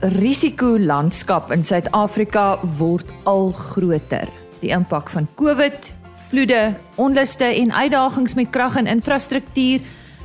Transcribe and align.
risikolandskap 0.00 1.50
in 1.52 1.64
Suid-Afrika 1.64 2.58
word 2.78 3.08
al 3.28 3.52
groter. 3.52 4.28
Die 4.60 4.72
impak 4.72 5.10
van 5.12 5.28
COVID, 5.36 5.92
vloede, 6.30 6.74
onluste 6.96 7.44
en 7.44 7.72
uitdagings 7.72 8.34
met 8.34 8.50
krag 8.50 8.76
en 8.80 8.86
infrastruktuur 8.86 9.80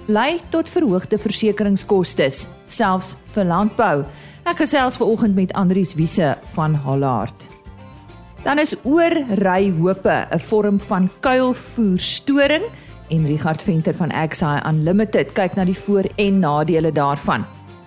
lei 0.07 0.39
tot 0.53 0.69
verhoogde 0.69 1.17
versekeringskoste, 1.17 2.29
selfs 2.65 3.15
vir 3.33 3.47
landbou. 3.49 4.05
Ek 4.45 4.61
gesels 4.61 4.99
ver 4.99 5.09
oggend 5.09 5.35
met 5.35 5.53
Andrius 5.57 5.95
Wiese 5.97 6.35
van 6.53 6.75
Halaard. 6.85 7.47
Dan 8.45 8.61
is 8.61 8.75
oor 8.85 9.15
ry 9.41 9.73
hope 9.81 10.27
'n 10.31 10.39
vorm 10.39 10.79
van 10.79 11.09
kuilvoerstoring 11.19 12.63
en 13.09 13.25
Richard 13.25 13.61
Venter 13.61 13.93
van 13.93 14.11
XI 14.29 14.61
Unlimited 14.69 15.33
kyk 15.33 15.55
na 15.55 15.65
die 15.65 15.77
voor- 15.77 16.09
en 16.15 16.39
nadele 16.39 16.91
daarvan. 16.91 17.45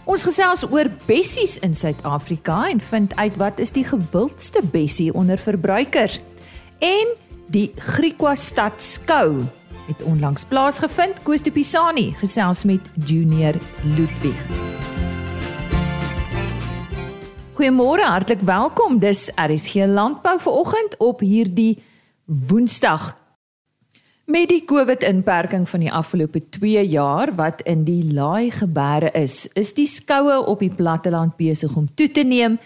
Ons 0.08 0.22
gesels 0.24 0.62
oor 0.72 0.88
bessies 1.04 1.58
in 1.60 1.74
Suid-Afrika 1.76 2.62
en 2.70 2.78
vind 2.80 3.12
uit 3.20 3.34
wat 3.36 3.58
is 3.60 3.74
die 3.76 3.84
gewildste 3.84 4.62
bessie 4.72 5.10
onder 5.12 5.36
verbruikers. 5.36 6.16
En 6.80 7.12
die 7.52 7.66
Griekwa 7.76 8.32
stad 8.34 8.80
skou 8.80 9.42
het 9.90 10.00
onlangs 10.08 10.46
plaasgevind. 10.48 11.20
Koos 11.28 11.44
de 11.44 11.52
Pisani 11.52 12.06
gesels 12.22 12.64
met 12.64 12.88
Junior 13.04 13.60
Ludwig. 13.84 14.40
Goeiemôre, 17.60 18.08
hartlik 18.08 18.40
welkom. 18.48 18.96
Dis 19.04 19.28
RSG 19.36 19.84
Landbou 19.92 20.38
vir 20.40 20.52
oggend 20.64 20.96
op 21.04 21.20
hierdie 21.20 21.82
Woensdag. 22.24 23.12
Met 24.28 24.50
die 24.50 24.60
COVID-inperking 24.68 25.62
van 25.64 25.80
die 25.80 25.92
afgelope 25.92 26.42
2 26.52 26.82
jaar 26.84 27.30
wat 27.34 27.62
in 27.64 27.86
die 27.86 28.12
laai 28.12 28.50
gebeure 28.52 29.08
is, 29.16 29.46
is 29.56 29.70
die 29.72 29.86
skoue 29.88 30.34
op 30.44 30.60
die 30.60 30.68
platteland 30.68 31.38
besig 31.38 31.72
om 31.80 31.86
toe 31.96 32.10
te 32.12 32.26
neem 32.28 32.58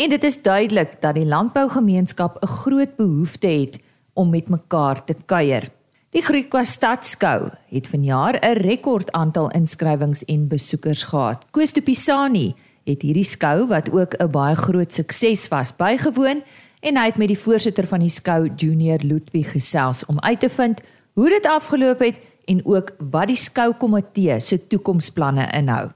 en 0.00 0.14
dit 0.14 0.22
is 0.24 0.38
duidelik 0.40 0.94
dat 1.02 1.18
die 1.18 1.26
landbougemeenskap 1.28 2.38
'n 2.40 2.46
groot 2.46 2.96
behoefte 2.96 3.46
het 3.46 3.76
om 4.12 4.30
met 4.30 4.48
mekaar 4.48 5.04
te 5.04 5.14
kuier. 5.26 5.68
Die 6.10 6.22
Griekwa 6.22 6.64
Stadskou 6.64 7.50
het 7.68 7.88
vanjaar 7.88 8.40
'n 8.40 8.56
rekord 8.56 9.12
aantal 9.12 9.50
inskrywings 9.50 10.24
en 10.24 10.48
besoekers 10.48 11.02
gehad. 11.02 11.44
Koos 11.50 11.72
de 11.72 11.82
Pisani 11.82 12.54
het 12.84 13.02
hierdie 13.02 13.28
skou 13.28 13.66
wat 13.66 13.90
ook 13.90 14.14
'n 14.16 14.30
baie 14.30 14.56
groot 14.56 14.92
sukses 14.92 15.48
was 15.48 15.76
bygewoon 15.76 16.42
en 16.80 16.96
hy 16.96 17.04
het 17.04 17.18
met 17.18 17.28
die 17.28 17.38
voorsitter 17.38 17.86
van 17.86 18.00
die 18.00 18.08
skou 18.08 18.48
Junior 18.56 18.98
Ludwig 19.02 19.50
gesels 19.50 20.06
om 20.06 20.20
uit 20.20 20.40
te 20.40 20.48
vind 20.48 20.80
hoe 21.20 21.28
dit 21.28 21.46
afgeloop 21.46 22.00
het 22.00 22.16
en 22.48 22.60
ook 22.64 22.94
wat 23.12 23.28
die 23.28 23.36
skoukomitee 23.36 24.38
se 24.40 24.56
toekomsplanne 24.66 25.50
inhou. 25.52 25.90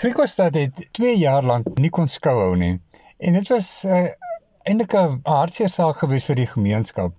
Griekostad 0.00 0.54
het 0.56 0.86
2 0.96 1.18
jaar 1.20 1.44
lank 1.44 1.68
nie 1.76 1.90
kon 1.92 2.08
skou 2.08 2.38
hou 2.40 2.54
nie. 2.56 2.78
En 3.18 3.36
dit 3.36 3.50
was 3.52 3.68
uh, 3.84 4.06
eintlik 4.64 4.96
'n 4.96 5.20
hartseer 5.28 5.68
saak 5.68 6.00
geweest 6.00 6.32
vir 6.32 6.40
die 6.40 6.48
gemeenskap 6.54 7.12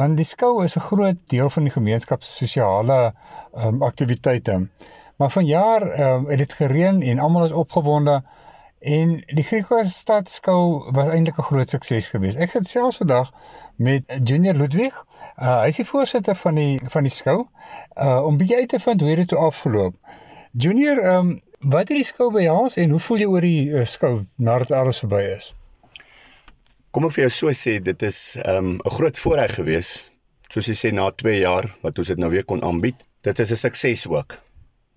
want 0.00 0.16
die 0.16 0.24
skou 0.24 0.64
is 0.64 0.76
'n 0.76 0.86
groot 0.90 1.18
deel 1.32 1.50
van 1.50 1.64
die 1.64 1.72
gemeenskap 1.72 2.22
se 2.22 2.32
sosiale 2.32 3.14
um, 3.64 3.82
aktiwiteite. 3.82 4.68
Maar 5.16 5.30
vanjaar 5.30 5.82
um, 6.00 6.28
het 6.28 6.38
dit 6.38 6.52
gereën 6.52 7.02
en 7.02 7.18
almal 7.18 7.44
is 7.44 7.52
opgewonde 7.52 8.22
en 8.80 9.12
die 9.26 9.44
Griekse 9.44 9.84
stadskou 9.84 10.90
was 10.96 11.08
eintlik 11.12 11.38
'n 11.38 11.42
groot 11.42 11.68
sukses 11.68 12.08
geweest. 12.08 12.36
Ek 12.36 12.52
het 12.52 12.66
selfs 12.66 12.96
vandag 12.96 13.32
met 13.76 14.04
Junior 14.24 14.54
Ludwig, 14.54 15.04
uh, 15.36 15.60
hy 15.60 15.68
is 15.68 15.76
die 15.76 15.84
voorsitter 15.84 16.36
van 16.36 16.54
die 16.54 16.80
van 16.88 17.02
die 17.02 17.12
skou, 17.12 17.46
uh, 17.96 18.24
om 18.24 18.36
bietjie 18.36 18.56
uit 18.56 18.68
te 18.68 18.80
vind 18.80 19.00
hoe 19.00 19.16
dit 19.16 19.28
toe 19.28 19.38
afgeloop. 19.38 19.94
Junior, 20.52 21.04
um, 21.04 21.40
wat 21.58 21.88
het 21.88 21.96
die 22.00 22.04
skou 22.04 22.32
behels 22.32 22.76
en 22.76 22.90
hoe 22.90 23.00
voel 23.00 23.18
jy 23.18 23.26
oor 23.26 23.40
die 23.40 23.68
uh, 23.68 23.84
skou 23.84 24.24
nadat 24.36 24.70
alles 24.70 24.98
verby 24.98 25.22
is? 25.36 25.54
Kom 26.90 27.04
ek 27.04 27.12
vir 27.12 27.22
jou 27.28 27.30
so 27.30 27.52
sê, 27.52 27.78
dit 27.82 28.02
is 28.02 28.36
'n 28.36 28.56
um, 28.56 28.80
groot 28.82 29.18
voorreg 29.18 29.54
geweest. 29.54 30.10
Soos 30.48 30.66
jy 30.66 30.74
sê 30.74 30.92
na 30.92 31.10
2 31.10 31.38
jaar 31.38 31.68
wat 31.82 31.98
ons 31.98 32.08
dit 32.08 32.18
nou 32.18 32.30
weer 32.30 32.44
kon 32.44 32.62
aanbied. 32.62 32.96
Dit 33.22 33.38
is 33.38 33.50
'n 33.50 33.56
sukses 33.56 34.06
ook. 34.06 34.38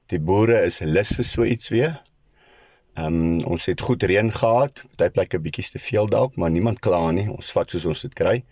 Die 0.08 0.20
boere 0.20 0.64
is 0.66 0.80
lus 0.80 1.12
vir 1.16 1.26
so 1.26 1.44
iets 1.44 1.70
weer. 1.70 2.02
Ehm 2.94 3.06
um, 3.06 3.46
ons 3.50 3.66
het 3.66 3.82
goed 3.82 4.04
reën 4.04 4.30
gehad, 4.32 4.84
party 4.94 5.12
plekke 5.14 5.40
bietjie 5.42 5.66
te 5.66 5.80
veel 5.82 6.10
dalk, 6.10 6.36
maar 6.38 6.52
niemand 6.54 6.80
kla 6.80 7.12
nie. 7.12 7.26
Ons 7.30 7.50
vat 7.52 7.70
soos 7.70 7.86
ons 7.90 8.02
dit 8.06 8.14
kry. 8.14 8.44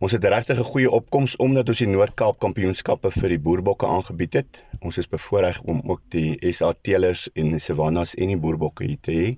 Ons 0.00 0.16
het 0.16 0.24
regtig 0.24 0.58
'n 0.58 0.70
goeie 0.72 0.90
opkoms 0.90 1.36
omdat 1.36 1.68
ons 1.68 1.78
die 1.78 1.86
Noord-Kaap 1.86 2.38
Kampioenskappe 2.40 3.10
vir 3.10 3.28
die 3.28 3.38
boerbokke 3.38 3.86
aangebied 3.86 4.32
het. 4.32 4.64
Ons 4.80 4.98
is 4.98 5.08
bevoorreg 5.08 5.62
om 5.62 5.82
ook 5.84 6.00
die 6.08 6.52
SA 6.52 6.72
teelers 6.72 7.28
en 7.34 7.50
die 7.50 7.58
savannas 7.58 8.14
en 8.14 8.26
die 8.26 8.40
boerbokke 8.40 8.84
hier 8.84 9.00
te 9.00 9.12
hê. 9.12 9.36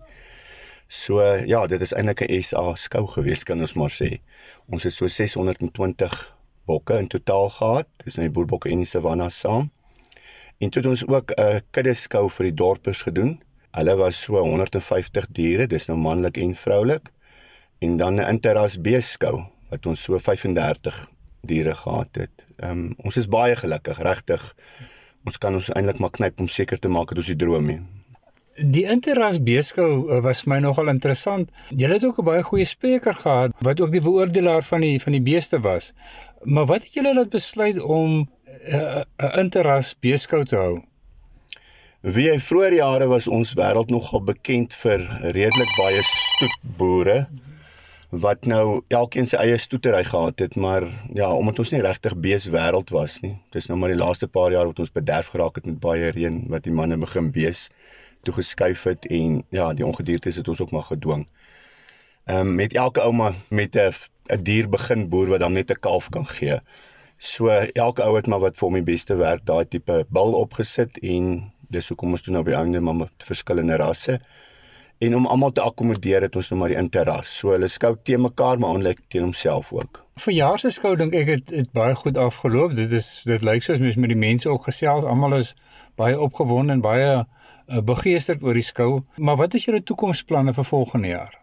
So 0.89 1.21
ja, 1.47 1.67
dit 1.67 1.81
is 1.81 1.93
eintlik 1.93 2.23
'n 2.23 2.43
SA 2.43 2.75
skou 2.75 3.07
gewees 3.07 3.45
kan 3.45 3.61
ons 3.61 3.75
maar 3.75 3.91
sê. 3.91 4.21
Ons 4.71 4.83
het 4.83 4.93
so 4.93 5.07
620 5.07 6.37
bokke 6.65 6.99
in 6.99 7.09
totaal 7.09 7.49
gehad. 7.49 7.89
Dis 8.05 8.17
nou 8.17 8.27
die 8.29 8.35
boerbokke 8.35 8.71
en 8.71 8.79
die 8.79 8.87
savannas 8.87 9.39
saam. 9.39 9.71
En 10.59 10.71
toe 10.71 10.83
het 10.83 10.91
ons 10.91 11.07
ook 11.07 11.33
'n 11.37 11.61
kuddeskou 11.71 12.31
vir 12.31 12.45
die 12.45 12.55
dorpers 12.55 13.03
gedoen. 13.03 13.41
Hulle 13.73 13.97
was 13.97 14.23
so 14.23 14.37
150 14.37 15.27
diere, 15.33 15.67
dis 15.67 15.89
nou 15.89 15.97
manlik 15.97 16.37
en 16.37 16.55
vroulik. 16.55 17.09
En 17.81 17.97
dan 17.97 18.15
'n 18.21 18.29
interras 18.29 18.81
beeskou 18.81 19.41
wat 19.71 19.87
ons 19.87 20.03
so 20.03 20.19
35 20.19 21.09
diere 21.41 21.75
gehad 21.75 22.09
het. 22.13 22.45
Ehm 22.57 22.71
um, 22.71 22.95
ons 22.97 23.17
is 23.17 23.29
baie 23.29 23.57
gelukkig, 23.57 23.99
regtig. 23.99 24.55
Ons 25.25 25.39
kan 25.39 25.55
ons 25.55 25.71
eintlik 25.73 25.99
maar 25.99 26.11
knyp 26.11 26.41
om 26.41 26.49
seker 26.49 26.79
te 26.79 26.89
maak 26.89 27.09
dat 27.09 27.23
ons 27.23 27.33
die 27.33 27.37
droom 27.37 27.69
het. 27.69 27.81
Die 28.57 28.85
interras 28.85 29.39
beeskou 29.41 30.11
eh, 30.11 30.21
was 30.23 30.45
my 30.45 30.59
nogal 30.61 30.89
interessant. 30.93 31.51
Jy 31.71 31.89
het 31.89 32.05
ook 32.05 32.19
'n 32.21 32.25
baie 32.25 32.43
goeie 32.43 32.65
spreker 32.65 33.15
gehad 33.15 33.51
wat 33.59 33.81
ook 33.81 33.93
die 33.93 34.01
beoordelaar 34.01 34.63
van 34.63 34.81
die 34.81 35.01
van 35.01 35.13
die 35.13 35.23
beeste 35.23 35.61
was. 35.61 35.93
Maar 36.43 36.67
wat 36.67 36.83
het 36.83 36.93
julle 36.93 37.15
laat 37.15 37.31
besluit 37.31 37.81
om 37.81 38.11
'n 38.21 38.29
uh, 38.77 39.37
interras 39.39 39.95
beeskou 39.99 40.45
te 40.45 40.57
hou. 40.57 40.83
Wie 42.03 42.25
hy 42.27 42.39
vroeër 42.43 42.75
jare 42.75 43.07
was 43.07 43.29
ons 43.31 43.53
wêreld 43.55 43.93
nogal 43.95 44.25
bekend 44.27 44.75
vir 44.75 45.05
redelik 45.37 45.69
baie 45.79 46.01
stoetboere 46.03 47.29
wat 48.25 48.49
nou 48.51 48.81
elkeen 48.91 49.31
sy 49.31 49.39
eie 49.39 49.61
stoetery 49.63 50.01
gehad 50.09 50.43
het, 50.43 50.57
maar 50.59 50.83
ja, 51.15 51.29
omdat 51.31 51.61
ons 51.63 51.71
nie 51.71 51.85
regtig 51.85 52.17
bees 52.25 52.49
wêreld 52.51 52.91
was 52.91 53.21
nie. 53.23 53.37
Dis 53.55 53.71
nou 53.71 53.79
maar 53.79 53.95
die 53.95 54.01
laaste 54.01 54.27
paar 54.27 54.51
jaar 54.51 54.67
wat 54.67 54.83
ons 54.83 54.91
bederf 54.91 55.31
geraak 55.31 55.61
het 55.61 55.71
met 55.71 55.79
baie 55.79 56.11
reën 56.11 56.43
wat 56.51 56.67
die 56.67 56.75
manne 56.75 56.99
begin 56.99 57.31
bees 57.31 57.69
toe 58.27 58.35
geskuif 58.35 58.83
het 58.91 59.07
en 59.07 59.39
ja, 59.55 59.71
die 59.71 59.87
ongediertes 59.87 60.43
het 60.43 60.51
ons 60.51 60.67
ook 60.67 60.75
maar 60.75 60.89
gedwing. 60.91 61.23
Ehm 62.27 62.51
um, 62.51 62.55
met 62.59 62.75
elke 62.75 63.07
ouma 63.07 63.31
met 63.51 63.79
'n 63.79 63.95
'n 64.27 64.43
dier 64.43 64.69
begin 64.69 65.09
boer 65.09 65.29
wat 65.37 65.47
dan 65.47 65.53
net 65.53 65.71
'n 65.71 65.79
kalf 65.81 66.11
kan 66.11 66.27
gee. 66.27 66.59
So 67.19 67.47
elke 67.79 68.03
ou 68.03 68.17
het 68.17 68.27
maar 68.27 68.43
wat 68.43 68.57
vir 68.59 68.69
hom 68.69 68.75
die 68.75 68.91
beste 68.93 69.15
werk, 69.15 69.47
daai 69.47 69.69
tipe 69.69 70.05
bil 70.11 70.33
opgesit 70.35 70.99
en 70.99 71.52
dis 71.73 71.89
hoekom 71.93 72.17
ons 72.17 72.25
toe 72.25 72.35
nou 72.35 72.45
by 72.47 72.57
ander 72.59 72.83
maar 72.85 72.99
met 73.05 73.27
verskillende 73.27 73.79
rasse 73.81 74.19
en 75.03 75.17
om 75.19 75.27
almal 75.27 75.53
te 75.53 75.63
akkommodeer 75.65 76.29
het 76.29 76.37
ons 76.39 76.53
nou 76.53 76.61
maar 76.61 76.71
die 76.71 76.79
interras. 76.79 77.31
So 77.41 77.51
hulle 77.57 77.69
skou 77.73 77.97
te 78.07 78.19
mekaar 78.21 78.61
maar 78.63 78.77
onlik 78.79 79.01
teen 79.11 79.27
homself 79.27 79.73
ook. 79.75 80.03
Verjaar 80.23 80.63
se 80.63 80.71
skou 80.71 80.95
dink 81.01 81.17
ek 81.19 81.31
het, 81.33 81.51
het 81.51 81.73
baie 81.75 81.97
goed 81.99 82.21
afgeloop. 82.21 82.77
Dit 82.79 82.95
is 82.95 83.11
dit 83.27 83.43
lyk 83.43 83.67
soos 83.67 83.83
mens 83.83 83.99
met 83.99 84.13
die 84.15 84.21
mense 84.21 84.51
ook 84.51 84.69
gesels. 84.71 85.09
Almal 85.09 85.41
is 85.41 85.55
baie 85.99 86.19
opgewonde 86.21 86.77
en 86.77 86.85
baie 86.85 87.13
uh, 87.19 87.83
begeesterd 87.83 88.47
oor 88.47 88.59
die 88.59 88.67
skou. 88.67 88.91
Maar 89.17 89.41
wat 89.43 89.59
is 89.59 89.67
julle 89.67 89.83
toekomsplanne 89.83 90.55
vir 90.55 90.71
volgende 90.71 91.17
jaar? 91.17 91.39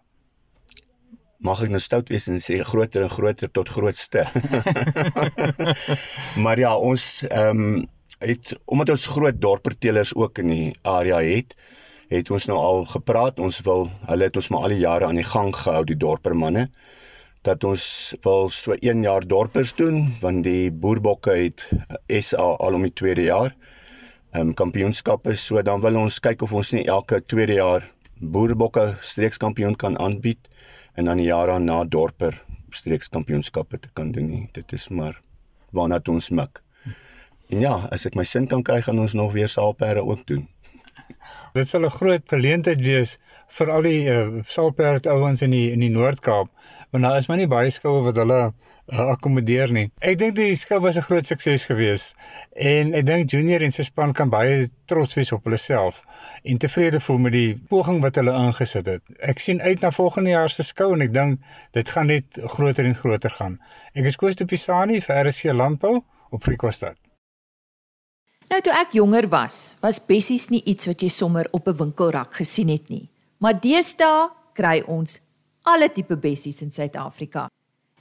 mag 1.39 1.61
ek 1.63 1.71
nou 1.71 1.79
stout 1.79 2.09
wees 2.11 2.25
en 2.27 2.39
sê 2.43 2.57
groter 2.67 3.05
en 3.05 3.11
groter 3.11 3.47
tot 3.55 3.69
grootste. 3.71 4.25
maar 6.43 6.59
ja, 6.59 6.73
ons 6.75 7.05
ehm 7.29 7.63
um, 7.63 7.87
het 8.19 8.53
omdat 8.65 8.93
ons 8.95 9.05
groot 9.15 9.41
dorperteelers 9.41 10.15
ook 10.15 10.41
in 10.43 10.53
die 10.53 10.69
area 10.81 11.19
het, 11.23 11.55
het 12.09 12.31
ons 12.31 12.47
nou 12.49 12.57
al 12.57 12.85
gepraat. 12.89 13.39
Ons 13.39 13.61
wil 13.67 13.87
hulle 14.07 14.29
het 14.29 14.39
ons 14.39 14.49
maar 14.49 14.67
al 14.67 14.75
die 14.75 14.83
jare 14.83 15.07
aan 15.07 15.19
die 15.19 15.27
gang 15.27 15.53
gehou 15.55 15.83
die 15.85 15.97
dorpermanne 15.97 16.69
dat 17.47 17.63
ons 17.63 17.83
wil 18.25 18.49
so 18.51 18.75
1 18.75 19.03
jaar 19.03 19.23
dorpers 19.27 19.71
doen 19.77 20.09
want 20.19 20.43
die 20.43 20.71
boerbokke 20.71 21.37
het 21.37 21.69
SA 22.19 22.49
al 22.59 22.75
om 22.75 22.83
die 22.83 22.93
tweede 22.93 23.29
jaar 23.29 23.53
ehm 24.33 24.49
um, 24.49 24.53
kampioenskappe 24.53 25.33
so 25.39 25.61
dan 25.63 25.81
wil 25.81 26.01
ons 26.03 26.19
kyk 26.19 26.43
of 26.43 26.53
ons 26.53 26.73
nie 26.75 26.83
elke 26.85 27.21
tweede 27.23 27.55
jaar 27.61 27.87
boerbokke 28.19 28.93
streekskampioen 29.01 29.75
kan 29.79 29.95
aanbied 29.99 30.49
en 30.99 31.07
dan 31.07 31.17
die 31.17 31.29
jaar 31.29 31.47
daarna 31.47 31.83
dorper 31.87 32.35
streekskampioenskappe 32.75 33.79
te 33.79 33.89
kan 33.93 34.11
doen 34.11 34.27
nie. 34.29 34.49
Dit 34.53 34.73
is 34.73 34.89
maar 34.89 35.21
waarna 35.71 35.99
ons 36.07 36.29
mik. 36.29 36.61
En 37.49 37.59
ja, 37.59 37.73
as 37.89 38.05
ek 38.05 38.13
my 38.17 38.23
sin 38.29 38.45
kan 38.49 38.61
kry, 38.61 38.77
gaan 38.85 38.99
ons 39.01 39.15
nog 39.17 39.31
weer 39.33 39.49
saalperde 39.49 40.03
ook 40.05 40.21
doen. 40.29 40.43
Dit 41.57 41.67
sal 41.67 41.85
'n 41.87 41.95
groot 41.97 42.25
geleentheid 42.29 42.81
wees 42.85 43.17
vir 43.57 43.71
al 43.73 43.87
die 43.89 44.01
uh, 44.05 44.43
saalperd 44.45 45.07
ouens 45.09 45.41
in 45.41 45.55
die 45.55 45.71
in 45.73 45.81
die 45.81 45.89
Noord-Kaap, 45.89 46.51
want 46.91 47.03
daar 47.03 47.17
is 47.17 47.27
maar 47.27 47.41
nie 47.41 47.49
baie 47.49 47.71
skoue 47.73 48.03
wat 48.05 48.21
hulle 48.21 48.37
uh, 48.45 49.07
akkommodeer 49.15 49.73
nie. 49.73 49.87
Ek 50.11 50.19
dink 50.21 50.37
die 50.37 50.53
skou 50.61 50.77
was 50.85 51.01
'n 51.01 51.07
groot 51.09 51.25
sukses 51.25 51.65
geweest 51.71 52.13
en 52.53 52.93
ek 52.93 53.09
dink 53.09 53.33
Junior 53.33 53.65
en 53.65 53.73
sy 53.73 53.87
span 53.89 54.13
kan 54.13 54.29
baie 54.29 54.69
trots 54.85 55.17
wees 55.17 55.33
op 55.33 55.49
hulle 55.49 55.57
self 55.57 56.03
en 56.43 56.61
tevrede 56.61 57.01
voel 57.01 57.17
met 57.25 57.33
die 57.39 57.57
poging 57.73 57.97
wat 58.05 58.21
hulle 58.21 58.37
ingesit 58.45 58.85
het. 58.85 59.01
Ek 59.19 59.41
sien 59.41 59.61
uit 59.61 59.81
na 59.81 59.89
volgende 59.91 60.37
jaar 60.37 60.53
se 60.53 60.69
skou 60.69 60.93
en 60.93 61.01
ek 61.01 61.17
dink 61.17 61.41
dit 61.73 61.97
gaan 61.97 62.13
net 62.13 62.41
groter 62.55 62.85
en 62.85 62.95
groter 63.03 63.33
gaan. 63.41 63.57
Ek 63.97 64.05
is 64.05 64.21
Koos 64.21 64.37
de 64.37 64.45
Pisani 64.45 65.01
vir 65.01 65.25
RC 65.25 65.49
Landbou 65.49 65.97
op 66.29 66.43
Freekostad. 66.43 67.08
Nou 68.49 68.57
toe 68.65 68.73
ek 68.73 68.95
jonger 68.97 69.27
was, 69.29 69.75
was 69.77 69.99
bessies 70.01 70.47
nie 70.49 70.63
iets 70.65 70.87
wat 70.89 71.03
jy 71.05 71.09
sommer 71.13 71.45
op 71.53 71.67
'n 71.67 71.77
winkelrak 71.77 72.33
gesien 72.33 72.69
het 72.69 72.89
nie. 72.89 73.07
Maar 73.37 73.59
deesdae 73.61 74.29
kry 74.53 74.81
ons 74.87 75.19
alle 75.63 75.89
tipe 75.89 76.15
bessies 76.15 76.61
in 76.61 76.71
Suid-Afrika. 76.71 77.47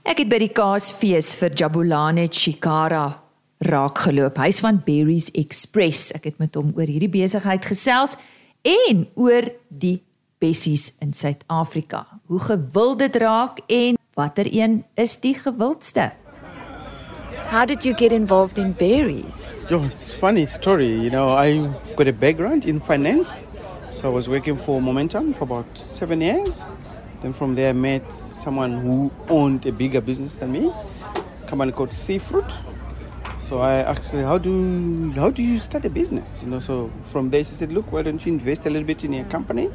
Ek 0.04 0.18
het 0.18 0.28
by 0.28 0.38
die 0.38 0.52
kaasfees 0.52 1.34
vir 1.34 1.50
Jabulani 1.50 2.28
Chikara 2.28 3.20
raak 3.60 3.98
geloop. 3.98 4.38
Hy's 4.38 4.60
van 4.60 4.80
Berries 4.84 5.30
Express. 5.30 6.12
Ek 6.12 6.24
het 6.24 6.38
met 6.38 6.54
hom 6.54 6.72
oor 6.76 6.86
hierdie 6.86 7.10
besigheid 7.10 7.64
gesels 7.64 8.16
en 8.62 9.06
oor 9.16 9.42
die 9.68 10.02
bessies 10.38 10.94
in 11.00 11.12
Suid-Afrika. 11.12 12.06
Hoe 12.26 12.40
gewild 12.40 12.98
dit 12.98 13.16
raak 13.16 13.60
en 13.66 13.96
watter 14.14 14.46
een 14.50 14.84
is 14.94 15.20
die 15.20 15.34
gewildste? 15.34 16.10
How 17.50 17.66
did 17.66 17.84
you 17.84 17.94
get 17.94 18.12
involved 18.12 18.58
in 18.58 18.72
berries? 18.72 19.57
Yo, 19.70 19.84
it's 19.84 20.14
funny 20.14 20.46
story. 20.46 20.88
You 20.88 21.10
know, 21.10 21.28
I've 21.28 21.94
got 21.94 22.08
a 22.08 22.12
background 22.14 22.64
in 22.64 22.80
finance. 22.80 23.46
So 23.90 24.08
I 24.08 24.12
was 24.14 24.26
working 24.26 24.56
for 24.56 24.80
Momentum 24.80 25.34
for 25.34 25.44
about 25.44 25.76
seven 25.76 26.22
years. 26.22 26.74
Then 27.20 27.34
from 27.34 27.54
there, 27.54 27.68
I 27.68 27.72
met 27.74 28.10
someone 28.10 28.78
who 28.78 29.12
owned 29.28 29.66
a 29.66 29.72
bigger 29.72 30.00
business 30.00 30.36
than 30.36 30.52
me, 30.52 30.72
company 31.46 31.72
called 31.72 31.90
Seafruit. 31.90 32.50
So 33.36 33.58
I 33.58 33.80
actually, 33.80 34.22
how 34.22 34.38
do 34.38 35.10
how 35.12 35.28
do 35.28 35.42
you 35.42 35.58
start 35.58 35.84
a 35.84 35.90
business? 35.90 36.42
You 36.42 36.48
know, 36.48 36.60
so 36.60 36.90
from 37.02 37.28
there 37.28 37.44
she 37.44 37.50
said, 37.50 37.70
look, 37.70 37.92
why 37.92 38.00
don't 38.00 38.24
you 38.24 38.32
invest 38.32 38.64
a 38.64 38.70
little 38.70 38.86
bit 38.86 39.04
in 39.04 39.12
your 39.12 39.26
company, 39.26 39.66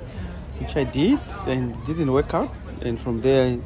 which 0.57 0.75
I 0.75 0.86
did, 0.86 1.19
and 1.45 1.78
didn't 1.86 2.12
work 2.12 2.34
out. 2.34 2.50
And 2.81 3.00
from 3.00 3.22
there, 3.22 3.60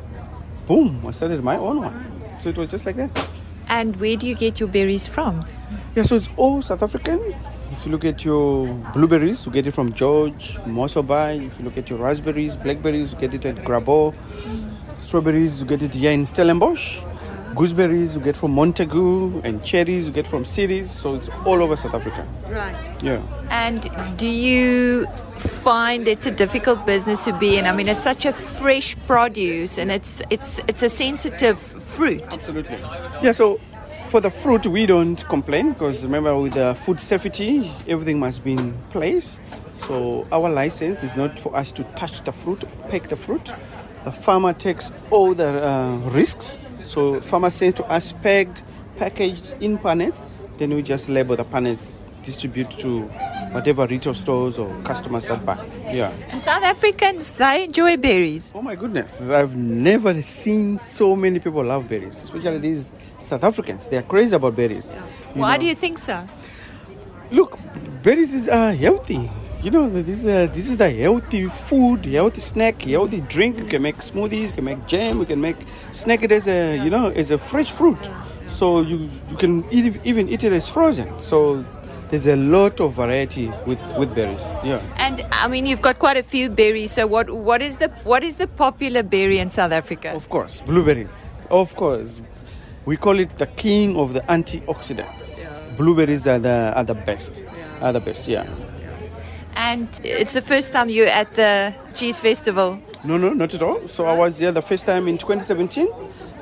boom, 0.68 1.06
I 1.08 1.12
started 1.12 1.42
my 1.42 1.56
own 1.56 1.84
one. 1.84 2.40
So 2.40 2.50
it 2.50 2.58
was 2.58 2.70
just 2.70 2.86
like 2.86 2.98
that. 2.98 3.28
And 3.70 3.96
where 3.96 4.18
do 4.18 4.28
you 4.28 4.36
get 4.36 4.60
your 4.60 4.68
berries 4.68 5.08
from? 5.08 5.46
Yeah, 5.98 6.04
so 6.04 6.16
it's 6.16 6.30
all 6.38 6.62
South 6.62 6.84
African. 6.84 7.20
If 7.72 7.88
you 7.88 7.92
look 7.92 8.06
at 8.06 8.24
your 8.24 8.68
blueberries, 8.94 9.48
you 9.48 9.52
get 9.52 9.66
it 9.66 9.72
from 9.72 9.92
George, 9.94 10.58
Mosobai. 10.58 11.48
If 11.48 11.58
you 11.58 11.66
look 11.66 11.76
at 11.76 11.90
your 11.90 11.98
raspberries, 11.98 12.56
blackberries, 12.56 13.14
you 13.14 13.20
get 13.20 13.34
it 13.34 13.46
at 13.46 13.56
Grabo. 13.66 14.14
Strawberries, 14.94 15.60
you 15.60 15.66
get 15.66 15.82
it 15.82 15.96
here 15.96 16.12
in 16.12 16.24
Stellenbosch. 16.24 17.02
Gooseberries, 17.56 18.16
you 18.16 18.22
get 18.22 18.36
from 18.38 18.54
Montagu. 18.54 19.44
And 19.44 19.64
cherries, 19.64 20.08
you 20.08 20.14
get 20.14 20.28
from 20.28 20.46
cities. 20.46 20.92
So 20.92 21.16
it's 21.16 21.30
all 21.48 21.64
over 21.64 21.76
South 21.76 21.96
Africa. 21.96 22.28
Right. 22.48 22.76
Yeah. 23.02 23.20
And 23.50 23.90
do 24.18 24.28
you 24.28 25.08
find 25.38 26.08
it's 26.08 26.28
a 26.28 26.32
difficult 26.32 26.86
business 26.86 27.26
to 27.26 27.34
be 27.40 27.58
in? 27.58 27.66
I 27.66 27.76
mean, 27.76 27.88
it's 27.88 28.04
such 28.04 28.28
a 28.28 28.34
fresh 28.34 28.96
produce, 29.08 29.80
and 29.80 29.92
it's 29.92 30.22
it's 30.30 30.60
it's 30.68 30.84
a 30.84 30.90
sensitive 30.90 31.58
fruit. 31.58 32.22
Absolutely. 32.22 32.78
Yeah, 33.24 33.32
so 33.32 33.60
for 34.10 34.22
the 34.22 34.30
fruit, 34.30 34.66
we 34.68 34.86
don't 34.86 35.28
complain 35.28 35.74
because 35.74 36.04
remember, 36.04 36.38
with 36.38 36.54
the 36.54 36.76
food 36.76 37.00
safety, 37.00 37.70
everything 37.88 38.20
must 38.20 38.44
be 38.44 38.54
in 38.54 38.74
place. 38.90 39.40
So 39.74 40.26
our 40.32 40.50
license 40.50 41.04
is 41.04 41.18
not 41.18 41.38
for 41.38 41.56
us 41.56 41.72
to 41.74 41.84
touch 41.96 42.22
the 42.22 42.32
fruit, 42.32 42.64
pick 42.90 43.10
the 43.10 43.16
fruit. 43.16 43.52
The 44.06 44.12
farmer 44.12 44.54
takes 44.54 44.92
all 45.12 45.34
the 45.34 45.66
uh, 45.66 45.98
risks. 46.10 46.58
So 46.84 47.20
farmer 47.22 47.50
sends 47.50 47.76
to 47.76 47.86
us 47.86 48.14
packed, 48.14 48.64
packaged 48.98 49.56
in 49.60 49.78
pallets. 49.78 50.26
Then 50.58 50.74
we 50.74 50.82
just 50.82 51.10
label 51.10 51.36
the 51.36 51.44
pallets, 51.44 52.02
distribute 52.24 52.72
to 52.72 53.10
whatever 53.52 53.86
retail 53.88 54.14
stores 54.14 54.58
or 54.58 54.74
customers 54.84 55.26
that 55.28 55.46
buy. 55.46 55.58
Yeah. 55.92 56.12
And 56.30 56.42
South 56.42 56.64
Africans, 56.64 57.34
they 57.34 57.66
enjoy 57.66 57.98
berries. 57.98 58.52
Oh 58.54 58.62
my 58.62 58.76
goodness, 58.76 59.22
I've 59.22 59.56
never 59.56 60.22
seen 60.22 60.78
so 60.78 61.16
many 61.16 61.40
people 61.40 61.64
love 61.64 61.88
berries, 61.88 62.22
especially 62.22 62.60
these 62.60 62.92
South 63.20 63.44
Africans. 63.44 63.88
They 63.88 63.98
are 63.98 64.04
crazy 64.04 64.36
about 64.36 64.56
berries. 64.56 64.96
You 65.36 65.42
Why 65.42 65.56
know. 65.56 65.62
do 65.62 65.66
you 65.68 65.76
think 65.76 65.98
so? 65.98 66.26
Look, 67.32 67.58
berries 68.04 68.34
is 68.34 68.48
uh, 68.48 68.74
healthy. 68.74 69.30
You 69.64 69.72
know, 69.72 69.90
this, 69.90 70.24
uh, 70.24 70.48
this 70.54 70.70
is 70.70 70.78
the 70.78 70.90
healthy 70.90 71.48
food, 71.48 72.06
healthy 72.06 72.42
snack, 72.42 72.82
healthy 72.84 73.22
drink. 73.22 73.58
You 73.58 73.66
can 73.66 73.82
make 73.82 73.98
smoothies, 73.98 74.48
you 74.48 74.54
can 74.54 74.66
make 74.66 74.86
jam, 74.86 75.20
you 75.20 75.26
can 75.26 75.42
make 75.42 75.58
snack 75.92 76.22
it 76.24 76.32
as 76.32 76.48
a, 76.48 76.78
you 76.78 76.90
know, 76.90 77.08
as 77.10 77.32
a 77.32 77.38
fresh 77.38 77.72
fruit. 77.72 78.10
So 78.46 78.82
you, 78.82 79.10
you 79.30 79.36
can 79.36 79.66
eat, 79.72 80.00
even 80.06 80.30
eat 80.30 80.44
it 80.44 80.54
as 80.54 80.70
frozen. 80.70 81.20
So 81.20 81.66
there's 82.10 82.28
a 82.28 82.36
lot 82.36 82.80
of 82.80 82.94
variety 82.94 83.48
with, 83.66 83.82
with 83.98 84.16
berries. 84.16 84.50
Yeah. 84.64 84.82
And 84.98 85.26
I 85.32 85.48
mean, 85.48 85.66
you've 85.66 85.82
got 85.82 86.00
quite 86.00 86.18
a 86.18 86.24
few 86.24 86.50
berries. 86.50 86.92
So 86.92 87.06
what 87.08 87.30
what 87.30 87.62
is 87.62 87.78
the 87.78 87.90
what 88.04 88.24
is 88.24 88.38
the 88.38 88.48
popular 88.48 89.04
berry 89.04 89.40
in 89.40 89.50
South 89.50 89.72
Africa? 89.72 90.12
Of 90.12 90.30
course, 90.30 90.62
blueberries. 90.62 91.36
Of 91.50 91.76
course. 91.76 92.22
We 92.86 92.96
call 92.96 93.20
it 93.20 93.38
the 93.38 93.48
king 93.48 93.98
of 93.98 94.14
the 94.14 94.22
antioxidants. 94.22 95.58
Yeah. 95.58 95.76
Blueberries 95.76 96.26
are 96.28 96.40
the 96.40 96.74
are 96.76 96.86
the 96.86 96.96
best. 96.96 97.44
Yeah. 97.44 97.88
Are 97.88 97.94
the 97.94 98.00
best, 98.00 98.28
yeah. 98.28 98.48
And 99.56 99.90
it's 100.04 100.34
the 100.34 100.42
first 100.42 100.72
time 100.72 100.90
you're 100.90 101.08
at 101.08 101.34
the 101.34 101.74
cheese 101.96 102.20
festival. 102.20 102.80
No, 103.04 103.18
no, 103.18 103.34
not 103.34 103.54
at 103.54 103.62
all. 103.62 103.88
So 103.88 104.06
I 104.06 104.14
was 104.14 104.38
there 104.38 104.52
the 104.52 104.62
first 104.62 104.86
time 104.86 105.08
in 105.08 105.18
2017. 105.18 105.88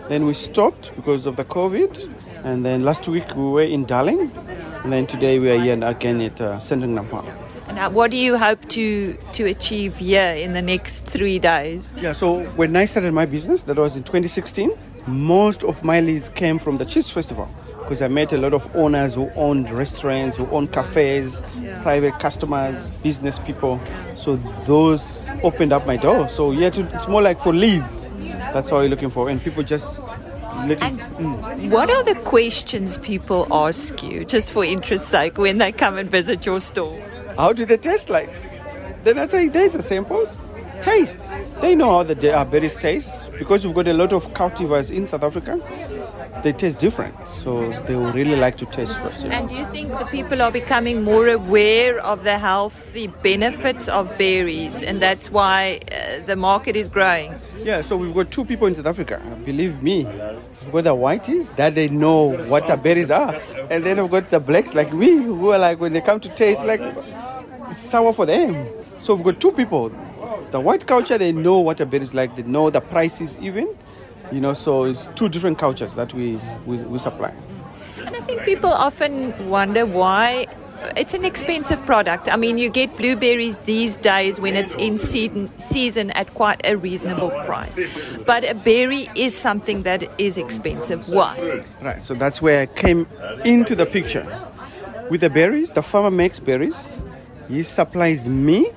Then 0.10 0.26
we 0.26 0.34
stopped 0.34 0.94
because 0.96 1.26
of 1.26 1.38
the 1.38 1.46
COVID. 1.46 2.14
And 2.44 2.66
then 2.66 2.84
last 2.84 3.08
week 3.08 3.36
we 3.36 3.46
were 3.46 3.64
in 3.64 3.86
Darling. 3.86 4.32
And 4.86 4.94
then 4.94 5.08
today 5.08 5.40
we 5.40 5.50
are 5.50 5.60
here 5.60 5.80
again 5.84 6.22
at 6.22 6.40
uh, 6.40 6.58
Sendringham 6.58 7.10
Farm. 7.10 7.26
And 7.70 7.96
what 7.96 8.12
do 8.12 8.18
you 8.18 8.38
hope 8.38 8.64
to 8.70 9.18
to 9.32 9.46
achieve 9.46 9.98
here 9.98 10.34
in 10.34 10.54
the 10.54 10.62
next 10.62 11.08
three 11.08 11.40
days? 11.40 11.92
Yeah, 11.98 12.14
so 12.14 12.44
when 12.56 12.76
I 12.76 12.86
started 12.86 13.12
my 13.12 13.26
business, 13.26 13.64
that 13.64 13.78
was 13.78 13.96
in 13.96 14.04
2016, 14.04 14.72
most 15.08 15.64
of 15.64 15.84
my 15.84 16.02
leads 16.02 16.30
came 16.30 16.60
from 16.60 16.78
the 16.78 16.86
Cheese 16.86 17.10
Festival 17.10 17.50
because 17.80 18.04
I 18.04 18.10
met 18.10 18.32
a 18.34 18.38
lot 18.38 18.54
of 18.54 18.70
owners 18.76 19.16
who 19.16 19.28
owned 19.36 19.72
restaurants, 19.72 20.38
who 20.38 20.46
owned 20.52 20.72
cafes, 20.72 21.42
private 21.82 22.20
customers, 22.20 22.92
business 23.02 23.40
people. 23.40 23.80
So 24.14 24.36
those 24.66 25.32
opened 25.42 25.74
up 25.74 25.88
my 25.88 25.98
door. 25.98 26.30
So 26.30 26.52
yeah, 26.52 26.70
it's 26.76 27.08
more 27.08 27.24
like 27.24 27.40
for 27.40 27.54
leads. 27.54 28.12
That's 28.54 28.72
all 28.72 28.82
you're 28.84 28.92
looking 28.92 29.10
for, 29.10 29.30
and 29.30 29.42
people 29.42 29.64
just 29.64 30.00
And 30.72 31.00
mm. 31.00 31.70
what 31.70 31.90
are 31.90 32.04
the 32.04 32.16
questions 32.22 32.98
people 32.98 33.48
ask 33.52 34.02
you, 34.04 34.26
just 34.26 34.52
for 34.52 34.66
interest's 34.66 35.08
sake, 35.08 35.38
when 35.38 35.58
they 35.58 35.72
come 35.72 35.98
and 35.98 36.10
visit 36.10 36.46
your 36.46 36.60
store? 36.60 37.00
How 37.38 37.54
do 37.54 37.66
they 37.66 37.78
taste 37.78 38.10
like? 38.10 38.30
Then 39.04 39.20
I 39.20 39.26
say, 39.26 39.50
there's 39.50 39.76
a 39.76 39.82
samples. 39.82 40.44
Taste. 40.82 41.32
They 41.62 41.76
know 41.76 41.92
how 41.92 42.04
the 42.04 42.16
berries 42.16 42.78
taste 42.78 43.32
because 43.38 43.66
we've 43.66 43.76
got 43.76 43.88
a 43.88 43.94
lot 43.94 44.14
of 44.14 44.28
cultivars 44.34 44.92
in 44.92 45.08
South 45.08 45.24
Africa. 45.24 45.60
They 46.44 46.54
taste 46.54 46.80
different, 46.80 47.28
so 47.28 47.72
they 47.88 47.96
will 47.96 48.12
really 48.14 48.36
like 48.36 48.56
to 48.58 48.66
taste 48.66 49.00
first. 49.00 49.24
you 49.24 49.30
know. 49.30 49.36
And 49.36 49.50
do 49.50 49.56
you 49.56 49.66
think 49.66 49.90
the 49.90 50.06
people 50.06 50.42
are 50.42 50.52
becoming 50.52 51.04
more 51.04 51.28
aware 51.30 52.00
of 52.00 52.24
the 52.24 52.38
healthy 52.38 53.08
benefits 53.08 53.88
of 53.88 54.16
berries, 54.18 54.84
and 54.84 55.02
that's 55.02 55.32
why 55.32 55.80
uh, 55.92 56.26
the 56.26 56.36
market 56.36 56.76
is 56.76 56.88
growing? 56.90 57.34
Yeah, 57.60 57.82
so 57.82 57.98
we've 57.98 58.14
got 58.14 58.30
two 58.32 58.46
people 58.46 58.68
in 58.68 58.76
South 58.76 58.86
Africa. 58.86 59.20
Believe 59.44 59.82
me, 59.82 60.06
we've 60.06 60.72
got 60.72 60.84
the 60.84 60.96
whiteys 60.96 61.56
that 61.56 61.74
they 61.74 61.88
know 61.88 62.38
what 62.48 62.68
the 62.68 62.78
berries 62.78 63.10
are, 63.10 63.42
and 63.72 63.84
then 63.84 64.00
we've 64.02 64.12
got 64.12 64.30
the 64.30 64.40
blacks 64.40 64.76
like 64.76 64.94
me 64.94 65.16
who 65.16 65.50
are 65.50 65.58
like 65.60 65.80
when 65.80 65.94
they 65.94 66.02
come 66.02 66.20
to 66.20 66.30
taste 66.30 66.64
like 66.66 66.82
it's 67.70 67.80
sour 67.80 68.14
for 68.14 68.26
them. 68.28 68.68
So 69.00 69.16
we've 69.16 69.24
got 69.24 69.40
two 69.40 69.52
people. 69.52 69.90
The 70.52 70.60
white 70.60 70.86
culture 70.86 71.18
they 71.18 71.32
know 71.32 71.60
what 71.60 71.80
a 71.80 71.86
berry 71.86 72.04
is 72.04 72.14
like. 72.14 72.36
They 72.36 72.44
know 72.44 72.70
the 72.70 72.82
prices 72.82 73.38
even, 73.42 73.76
you 74.32 74.40
know. 74.40 74.54
So 74.54 74.84
it's 74.86 75.10
two 75.10 75.30
different 75.30 75.58
cultures 75.58 75.96
that 75.96 76.14
we 76.14 76.40
we, 76.66 76.78
we 76.78 76.98
supply. 76.98 77.34
And 78.06 78.16
I 78.16 78.20
think 78.20 78.44
people 78.44 78.70
often 78.70 79.50
wonder 79.50 79.86
why 79.86 80.46
it's 80.96 81.14
an 81.14 81.26
expensive 81.26 81.84
product. 81.86 82.32
I 82.32 82.36
mean, 82.36 82.58
you 82.58 82.70
get 82.70 82.96
blueberries 82.98 83.58
these 83.60 83.96
days 83.96 84.40
when 84.40 84.56
it's 84.56 84.76
in 84.76 84.98
season, 84.98 85.58
season 85.58 86.12
at 86.12 86.34
quite 86.34 86.62
a 86.66 86.76
reasonable 86.76 87.30
price. 87.46 87.80
But 88.26 88.50
a 88.50 88.54
berry 88.56 89.08
is 89.16 89.36
something 89.36 89.84
that 89.84 90.08
is 90.20 90.38
expensive. 90.38 91.10
Why? 91.10 91.64
Right. 91.82 92.04
So 92.04 92.14
that's 92.14 92.42
where 92.42 92.62
I 92.62 92.66
came 92.66 93.08
into 93.44 93.76
the 93.76 93.86
picture. 93.86 94.26
With 95.10 95.22
the 95.22 95.30
berries, 95.30 95.72
the 95.72 95.84
farmer 95.84 96.12
makes 96.12 96.40
berries. 96.40 96.92
He 97.48 97.64
supplies 97.64 98.28
me. 98.28 98.70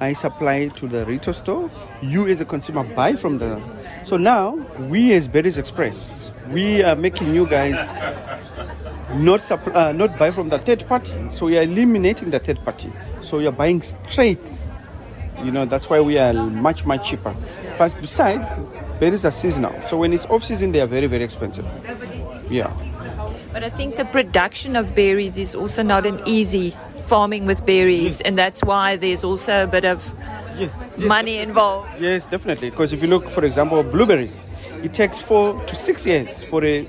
I 0.00 0.12
supply 0.12 0.68
to 0.68 0.88
the 0.88 1.06
retail 1.06 1.34
store. 1.34 1.70
You, 2.02 2.26
as 2.26 2.40
a 2.40 2.44
consumer, 2.44 2.84
buy 2.84 3.14
from 3.14 3.38
the. 3.38 3.62
So 4.04 4.18
now 4.18 4.50
we, 4.90 5.14
as 5.14 5.28
Berries 5.28 5.56
Express, 5.56 6.30
we 6.48 6.82
are 6.82 6.94
making 6.94 7.34
you 7.34 7.46
guys 7.46 7.88
not 9.14 9.40
supp- 9.40 9.74
uh, 9.74 9.92
not 9.92 10.18
buy 10.18 10.30
from 10.30 10.50
the 10.50 10.58
third 10.58 10.86
party. 10.86 11.14
So 11.30 11.46
we 11.46 11.56
are 11.56 11.62
eliminating 11.62 12.28
the 12.28 12.38
third 12.38 12.62
party. 12.62 12.92
So 13.20 13.38
you 13.38 13.48
are 13.48 13.52
buying 13.52 13.80
straight. 13.80 14.68
You 15.42 15.50
know 15.52 15.64
that's 15.64 15.88
why 15.88 16.00
we 16.00 16.18
are 16.18 16.34
much 16.34 16.84
much 16.84 17.08
cheaper. 17.08 17.34
Plus, 17.76 17.94
besides, 17.94 18.60
berries 19.00 19.24
are 19.24 19.30
seasonal. 19.30 19.80
So 19.80 19.96
when 19.96 20.12
it's 20.12 20.26
off 20.26 20.44
season, 20.44 20.72
they 20.72 20.82
are 20.82 20.86
very, 20.86 21.06
very 21.06 21.24
expensive. 21.24 21.64
Yeah. 22.50 22.70
But 23.54 23.64
I 23.64 23.70
think 23.70 23.96
the 23.96 24.04
production 24.04 24.76
of 24.76 24.94
berries 24.94 25.38
is 25.38 25.54
also 25.54 25.82
not 25.82 26.04
an 26.04 26.20
easy 26.26 26.76
farming 27.04 27.46
with 27.46 27.64
berries, 27.64 28.20
and 28.20 28.36
that's 28.36 28.62
why 28.62 28.96
there's 28.96 29.24
also 29.24 29.64
a 29.64 29.66
bit 29.66 29.86
of 29.86 30.04
Yes. 30.56 30.96
money 30.98 31.38
involved. 31.38 31.88
Yes, 32.00 32.26
definitely. 32.26 32.70
Because 32.70 32.92
if 32.92 33.02
you 33.02 33.08
look, 33.08 33.30
for 33.30 33.44
example, 33.44 33.82
blueberries, 33.82 34.46
it 34.82 34.92
takes 34.94 35.20
four 35.20 35.60
to 35.64 35.74
six 35.74 36.06
years 36.06 36.44
for 36.44 36.64
a 36.64 36.86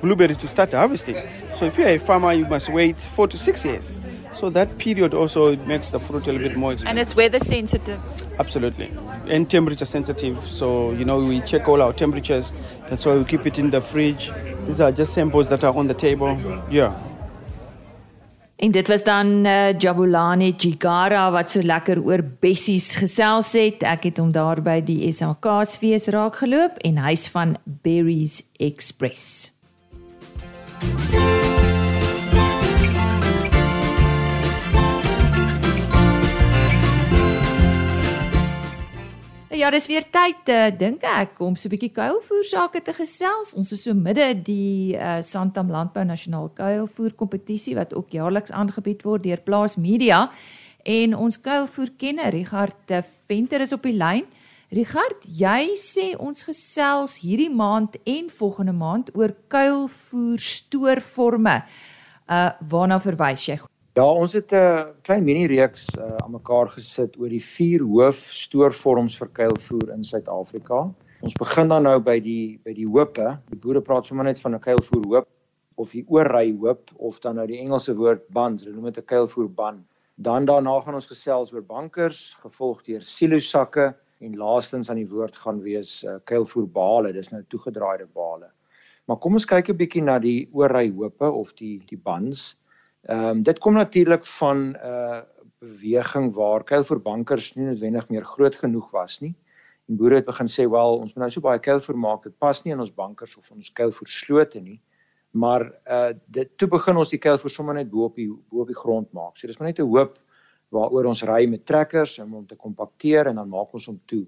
blueberry 0.00 0.34
to 0.36 0.46
start 0.48 0.72
harvesting. 0.72 1.16
So 1.50 1.64
if 1.66 1.78
you're 1.78 1.88
a 1.88 1.98
farmer, 1.98 2.32
you 2.32 2.44
must 2.46 2.68
wait 2.68 3.00
four 3.00 3.26
to 3.28 3.36
six 3.36 3.64
years. 3.64 4.00
So 4.32 4.50
that 4.50 4.78
period 4.78 5.14
also 5.14 5.56
makes 5.56 5.90
the 5.90 5.98
fruit 5.98 6.28
a 6.28 6.32
little 6.32 6.48
bit 6.48 6.56
more 6.56 6.72
expensive. 6.72 6.90
And 6.90 6.98
it's 6.98 7.16
weather 7.16 7.38
sensitive. 7.40 8.00
Absolutely. 8.38 8.92
And 9.28 9.50
temperature 9.50 9.84
sensitive. 9.84 10.38
So, 10.40 10.92
you 10.92 11.04
know, 11.04 11.24
we 11.24 11.40
check 11.40 11.68
all 11.68 11.82
our 11.82 11.92
temperatures. 11.92 12.52
That's 12.88 13.04
why 13.04 13.16
we 13.16 13.24
keep 13.24 13.46
it 13.46 13.58
in 13.58 13.70
the 13.70 13.80
fridge. 13.80 14.30
These 14.66 14.80
are 14.80 14.92
just 14.92 15.14
samples 15.14 15.48
that 15.48 15.64
are 15.64 15.74
on 15.74 15.88
the 15.88 15.94
table. 15.94 16.38
Yeah. 16.70 16.94
En 18.58 18.70
dit 18.70 18.88
was 18.88 19.04
dan 19.06 19.26
uh, 19.46 19.78
Jabulani 19.78 20.54
Chigara 20.56 21.30
wat 21.30 21.50
so 21.50 21.62
lekker 21.62 22.00
oor 22.02 22.24
bessies 22.42 22.96
gesels 22.98 23.52
het. 23.54 23.84
Ek 23.86 24.08
het 24.10 24.18
hom 24.18 24.32
daar 24.34 24.58
by 24.66 24.80
die 24.82 25.06
SAK's 25.14 25.76
fees 25.78 26.10
raakgeloop 26.10 26.82
en 26.82 26.98
hy's 27.06 27.28
van 27.30 27.54
Berries 27.86 28.42
Express. 28.58 29.52
Dis 39.68 39.84
weer 39.84 40.06
tyd 40.08 40.48
uh, 40.48 40.70
dink 40.72 41.02
ek 41.04 41.40
om 41.44 41.52
so 41.52 41.68
'n 41.68 41.72
bietjie 41.74 41.92
kuilvoer 41.92 42.44
sake 42.44 42.80
te 42.80 42.92
gesels. 42.96 43.52
Ons 43.52 43.72
is 43.72 43.82
so 43.84 43.92
midde 43.92 44.32
die 44.42 44.96
uh, 44.96 45.20
Santam 45.20 45.68
Landbou 45.68 46.04
Nasionaal 46.08 46.48
Kuilvoer 46.56 47.12
kompetisie 47.12 47.74
wat 47.76 47.92
ook 47.92 48.08
jaarliks 48.08 48.50
aangebied 48.50 49.04
word 49.04 49.22
deur 49.22 49.36
Plaas 49.44 49.76
Media. 49.76 50.30
En 50.84 51.14
ons 51.14 51.40
kuilvoerkenner 51.40 52.32
Richard 52.32 52.90
eh, 52.90 53.02
Venter 53.26 53.60
is 53.60 53.72
op 53.72 53.82
die 53.82 53.92
lyn. 53.92 54.24
Richard, 54.72 55.26
jy 55.28 55.76
sê 55.76 56.16
ons 56.16 56.48
gesels 56.48 57.20
hierdie 57.20 57.52
maand 57.52 58.00
en 58.04 58.30
volgende 58.30 58.72
maand 58.72 59.12
oor 59.14 59.36
kuilvoer 59.48 60.38
stoorforme. 60.38 61.62
Uh 62.26 62.50
waarna 62.70 62.96
verwys 63.00 63.48
jy? 63.48 63.58
Ja, 63.98 64.04
ons 64.06 64.32
het 64.32 64.52
'n 64.54 64.94
klein 65.02 65.24
mini 65.24 65.46
reeks 65.50 65.88
uh, 65.98 66.16
aan 66.22 66.30
mekaar 66.30 66.68
gesit 66.70 67.16
oor 67.18 67.32
die 67.34 67.42
vier 67.42 67.82
hoof 67.82 68.18
stoorvorms 68.30 69.16
vir 69.18 69.28
kuilvoer 69.38 69.90
in 69.90 70.04
Suid-Afrika. 70.04 70.84
Ons 71.26 71.34
begin 71.34 71.72
dan 71.72 71.82
nou 71.82 71.96
by 71.98 72.20
die 72.22 72.60
by 72.62 72.76
die 72.76 72.86
hoope. 72.86 73.32
Die 73.50 73.58
boere 73.58 73.82
praat 73.82 74.06
sommer 74.06 74.28
net 74.28 74.38
van 74.38 74.54
'n 74.54 74.60
kuilvoer 74.60 75.02
hoop 75.06 75.26
of 75.82 75.90
die 75.90 76.04
oorry 76.06 76.54
hoop 76.60 76.92
of 76.98 77.18
dan 77.24 77.34
nou 77.40 77.46
die 77.46 77.58
Engelse 77.58 77.96
woord 77.96 78.22
band. 78.28 78.60
Hulle 78.60 78.76
noem 78.76 78.84
dit 78.92 78.98
'n 79.02 79.06
kuilvoer 79.14 79.50
band. 79.50 79.82
Dan 80.14 80.46
daarna 80.46 80.78
gaan 80.80 80.94
ons 80.94 81.10
gesels 81.10 81.52
oor 81.52 81.66
bankers, 81.66 82.36
gevolg 82.44 82.84
deur 82.84 83.02
silo 83.02 83.40
sakke 83.40 83.96
en 84.20 84.36
laastens 84.36 84.90
aan 84.90 85.02
die 85.02 85.10
woord 85.10 85.36
gaan 85.36 85.60
wees 85.60 86.04
uh, 86.04 86.20
kuilvoer 86.24 86.70
bale. 86.70 87.12
Dis 87.12 87.32
nou 87.32 87.42
toegedraaide 87.48 88.06
bale. 88.14 88.46
Maar 89.08 89.16
kom 89.16 89.32
ons 89.32 89.46
kyk 89.46 89.68
'n 89.68 89.76
bietjie 89.76 90.02
na 90.02 90.18
die 90.18 90.48
oorry 90.52 90.88
hoope 90.94 91.32
of 91.32 91.52
die 91.54 91.82
die 91.88 91.98
bands. 91.98 92.54
Ehm 93.08 93.28
um, 93.28 93.42
dit 93.42 93.58
kom 93.58 93.72
natuurlik 93.72 94.26
van 94.26 94.58
'n 94.58 94.76
uh, 94.84 95.20
beweging 95.58 96.34
waar 96.34 96.64
kuilvoerbankers 96.64 97.54
nie 97.54 97.64
noodwendig 97.64 98.08
meer 98.08 98.24
groot 98.24 98.54
genoeg 98.54 98.90
was 98.90 99.20
nie. 99.20 99.34
En 99.88 99.96
boere 99.96 100.14
het 100.14 100.24
begin 100.24 100.46
sê, 100.46 100.68
"Wel, 100.70 100.98
ons 100.98 101.14
moet 101.14 101.22
nou 101.24 101.30
so 101.30 101.40
baie 101.40 101.58
kuilvoer 101.58 101.98
maak, 101.98 102.22
dit 102.22 102.38
pas 102.38 102.62
nie 102.64 102.72
in 102.72 102.80
ons 102.80 102.94
bankers 102.94 103.36
of 103.36 103.50
ons 103.50 103.72
kuilvoerslote 103.72 104.60
nie." 104.60 104.80
Maar 105.30 105.72
uh 105.90 106.10
dit 106.26 106.50
toe 106.56 106.68
begin 106.68 106.96
ons 106.96 107.08
die 107.08 107.18
kuilvoer 107.18 107.50
sommer 107.50 107.74
net 107.74 107.90
bo 107.90 108.04
op 108.04 108.16
die 108.16 108.28
bo 108.28 108.60
op 108.60 108.66
die 108.66 108.76
grond 108.76 109.12
maak. 109.12 109.36
So 109.36 109.46
dis 109.46 109.58
maar 109.58 109.68
net 109.68 109.78
'n 109.78 109.88
hoop 109.88 110.18
waaroor 110.68 111.04
ons 111.04 111.22
ry 111.22 111.46
met 111.46 111.66
trekkers 111.66 112.18
om 112.18 112.32
hom 112.32 112.46
te 112.46 112.56
kompakteer 112.56 113.26
en 113.26 113.34
dan 113.34 113.48
maak 113.48 113.72
ons 113.72 113.86
hom 113.86 114.00
toe. 114.06 114.26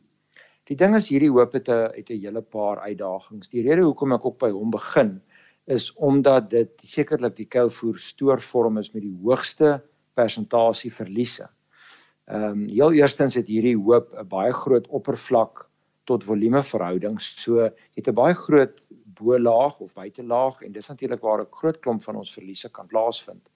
Die 0.64 0.76
ding 0.76 0.94
is 0.94 1.08
hierdie 1.08 1.30
hoop 1.30 1.52
het 1.52 1.68
'n 1.68 1.92
het 1.96 2.10
'n 2.10 2.20
hele 2.20 2.42
paar 2.42 2.80
uitdagings. 2.80 3.49
Die 3.49 3.62
rede 3.62 3.82
hoekom 3.82 4.12
ek 4.12 4.25
ook 4.25 4.38
by 4.38 4.50
hom 4.50 4.70
begin 4.70 5.20
is 5.64 5.93
omdat 5.95 6.50
dit 6.50 6.71
sekerlik 6.85 7.37
die 7.37 7.49
kuilvoer 7.49 7.99
stoorvorm 7.99 8.79
is 8.79 8.93
met 8.93 9.02
die 9.02 9.17
hoogste 9.23 9.81
persentasie 10.14 10.93
verliese. 10.93 11.49
Ehm 12.31 12.45
um, 12.45 12.69
heel 12.69 12.93
eerstens 12.93 13.35
het 13.35 13.47
hierdie 13.47 13.76
hoop 13.76 14.14
'n 14.14 14.29
baie 14.29 14.52
groot 14.52 14.87
oppervlak 14.88 15.69
tot 16.05 16.25
volume 16.25 16.62
verhouding. 16.62 17.21
So 17.21 17.71
het 17.95 18.09
'n 18.09 18.14
baie 18.14 18.35
groot 18.35 18.87
bo-laag 19.21 19.81
of 19.81 19.95
buitelaag 19.95 20.62
en 20.62 20.73
dis 20.73 20.88
natuurlik 20.88 21.21
waar 21.21 21.40
'n 21.40 21.50
groot 21.50 21.81
klomp 21.81 22.02
van 22.02 22.17
ons 22.17 22.33
verliese 22.33 22.71
kan 22.71 22.87
plaasvind. 22.87 23.50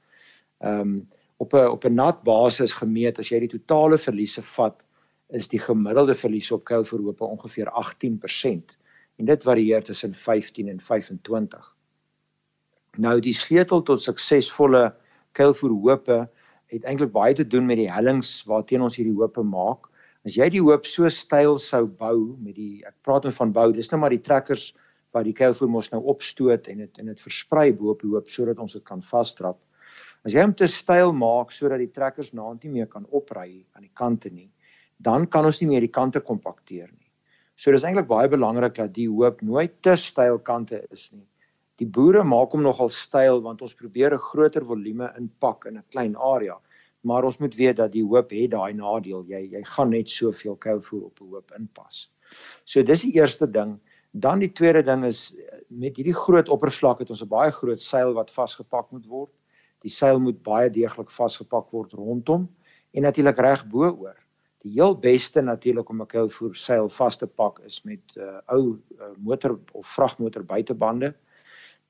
Ehm 0.59 0.81
um, 0.81 1.09
op 1.37 1.55
'n 1.55 1.67
op 1.67 1.85
'n 1.85 1.95
nat 1.95 2.23
basis 2.23 2.73
gemeet 2.73 3.19
as 3.19 3.29
jy 3.29 3.39
die 3.39 3.59
totale 3.59 3.99
verliese 3.99 4.43
vat, 4.43 4.87
is 5.29 5.49
die 5.49 5.59
gemiddelde 5.59 6.15
verlies 6.15 6.51
op 6.51 6.65
kuilvoerhoope 6.65 7.25
ongeveer 7.25 7.71
18% 7.71 8.79
en 9.17 9.25
dit 9.25 9.43
varieer 9.43 9.83
tussen 9.83 10.15
15 10.15 10.69
en 10.69 10.81
25. 10.81 11.74
Nou 13.03 13.17
die 13.19 13.35
sleutel 13.35 13.83
tot 13.83 14.03
suksesvolle 14.03 14.93
kuilvoerhoope 15.35 16.21
het 16.71 16.85
eintlik 16.87 17.11
baie 17.15 17.35
te 17.35 17.47
doen 17.47 17.67
met 17.67 17.81
die 17.81 17.91
hellings 17.91 18.45
waarteen 18.47 18.85
ons 18.87 18.97
hierdie 18.99 19.17
hoope 19.17 19.43
maak. 19.43 19.89
As 20.25 20.39
jy 20.39 20.47
die 20.55 20.63
hoop 20.63 20.87
so 20.87 21.11
styl 21.11 21.59
sou 21.59 21.85
bou 21.87 22.37
met 22.39 22.55
die 22.55 22.85
ek 22.87 22.95
praat 23.03 23.27
nou 23.27 23.35
van 23.35 23.53
bou, 23.57 23.73
dis 23.75 23.91
nou 23.91 23.99
maar 24.01 24.15
die 24.15 24.23
trekkers 24.23 24.71
wat 25.15 25.27
die 25.27 25.35
kuilvoer 25.35 25.71
mos 25.71 25.91
nou 25.91 26.05
opstoot 26.11 26.71
en 26.71 26.85
dit 26.85 27.03
en 27.03 27.11
dit 27.11 27.27
versprei 27.27 27.73
bo 27.75 27.91
op 27.93 28.07
die 28.07 28.13
hoop 28.15 28.31
sodat 28.31 28.63
ons 28.63 28.79
dit 28.79 28.87
kan 28.87 29.03
vasdrap. 29.03 29.59
As 30.25 30.33
jy 30.33 30.47
hom 30.47 30.55
te 30.55 30.71
styl 30.71 31.13
maak 31.13 31.51
sodat 31.53 31.83
die 31.83 31.91
trekkers 31.91 32.33
naand 32.33 32.63
nie 32.63 32.79
meer 32.79 32.89
kan 32.91 33.11
opry 33.11 33.65
aan 33.75 33.85
die 33.85 33.95
kante 33.95 34.31
nie, 34.31 34.49
dan 35.03 35.27
kan 35.27 35.51
ons 35.51 35.61
nie 35.61 35.73
meer 35.75 35.83
die 35.83 35.93
kante 35.93 36.23
kompakteer 36.23 36.89
nie. 36.89 37.11
So 37.59 37.75
dis 37.75 37.83
eintlik 37.83 38.07
baie 38.07 38.31
belangrik 38.31 38.79
dat 38.79 38.95
die 38.95 39.11
hoop 39.11 39.43
nooit 39.43 39.81
te 39.83 39.99
styl 39.99 40.39
kante 40.39 40.87
is 40.95 41.11
nie 41.13 41.27
Die 41.85 41.93
boere 41.93 42.23
maak 42.25 42.55
hom 42.55 42.63
nogal 42.65 42.89
styl 42.97 43.43
want 43.45 43.61
ons 43.65 43.75
probeer 43.77 44.15
'n 44.17 44.27
groter 44.27 44.65
volume 44.65 45.09
inpak 45.21 45.67
in 45.69 45.77
'n 45.77 45.85
klein 45.93 46.15
area. 46.17 46.57
Maar 47.05 47.25
ons 47.25 47.39
moet 47.39 47.55
weet 47.55 47.77
dat 47.77 47.93
die 47.93 48.05
hoop 48.05 48.31
het 48.31 48.51
daai 48.51 48.73
nadeel. 48.73 49.25
Jy 49.29 49.41
jy 49.53 49.63
gaan 49.65 49.91
net 49.91 50.09
soveel 50.09 50.57
kuilvoer 50.57 51.03
op 51.05 51.21
'n 51.21 51.29
hoop 51.35 51.53
inpas. 51.59 52.09
So 52.65 52.83
dis 52.83 53.03
die 53.03 53.13
eerste 53.21 53.47
ding. 53.47 53.79
Dan 54.13 54.39
die 54.39 54.53
tweede 54.53 54.83
ding 54.83 55.05
is 55.05 55.37
met 55.69 55.97
hierdie 55.97 56.15
groot 56.15 56.49
oppervlak 56.49 57.01
het 57.01 57.11
ons 57.11 57.23
'n 57.23 57.29
baie 57.29 57.51
groot 57.51 57.81
seil 57.81 58.15
wat 58.15 58.31
vasgepak 58.31 58.91
moet 58.91 59.07
word. 59.07 59.33
Die 59.83 59.91
seil 59.91 60.19
moet 60.19 60.43
baie 60.43 60.71
deeglik 60.71 61.11
vasgepak 61.11 61.71
word 61.71 61.93
rondom 61.93 62.49
en 62.95 63.03
natuurlik 63.03 63.39
reg 63.39 63.67
bo-oor. 63.69 64.17
Die 64.63 64.73
heel 64.73 64.97
beste 64.97 65.43
natuurlik 65.43 65.91
om 65.91 66.01
'n 66.01 66.07
kuilvoer 66.07 66.55
seil 66.55 66.89
vas 66.89 67.17
te 67.17 67.27
pak 67.27 67.61
is 67.67 67.85
met 67.85 68.17
uh, 68.17 68.41
ou 68.49 68.81
uh, 69.01 69.13
motor 69.19 69.61
of 69.73 69.87
vragmotor 69.87 70.45
buitebande 70.45 71.15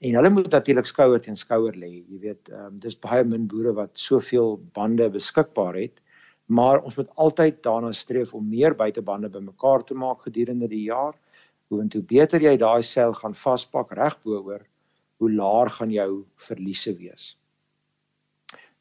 En 0.05 0.19
hulle 0.19 0.31
moet 0.31 0.51
natuurlik 0.53 0.89
skouer 0.89 1.21
teen 1.25 1.37
skouer 1.41 1.77
lê. 1.81 1.91
Jy 2.05 2.19
weet, 2.21 2.49
um, 2.53 2.75
dis 2.77 2.97
baie 3.07 3.25
min 3.25 3.47
boere 3.49 3.73
wat 3.79 3.95
soveel 3.97 4.59
bande 4.77 5.07
beskikbaar 5.15 5.79
het, 5.81 6.03
maar 6.53 6.83
ons 6.85 6.99
moet 6.99 7.13
altyd 7.25 7.63
daarna 7.65 7.93
streef 7.97 8.35
om 8.37 8.45
meer 8.51 8.77
buitebande 8.77 9.31
bymekaar 9.33 9.87
te 9.89 9.97
maak 9.97 10.27
gedurende 10.27 10.69
die 10.69 10.83
jaar. 10.91 11.17
Hoe 11.73 11.81
en 11.81 11.89
hoe 11.95 12.03
beter 12.11 12.45
jy 12.45 12.53
daai 12.61 12.83
sel 12.85 13.17
gaan 13.17 13.37
vaspak 13.39 13.95
reg 13.97 14.19
bo-oor, 14.27 14.67
hoe 15.23 15.31
laer 15.33 15.73
gaan 15.79 15.95
jou 15.95 16.11
verliese 16.51 16.93
wees. 16.99 17.31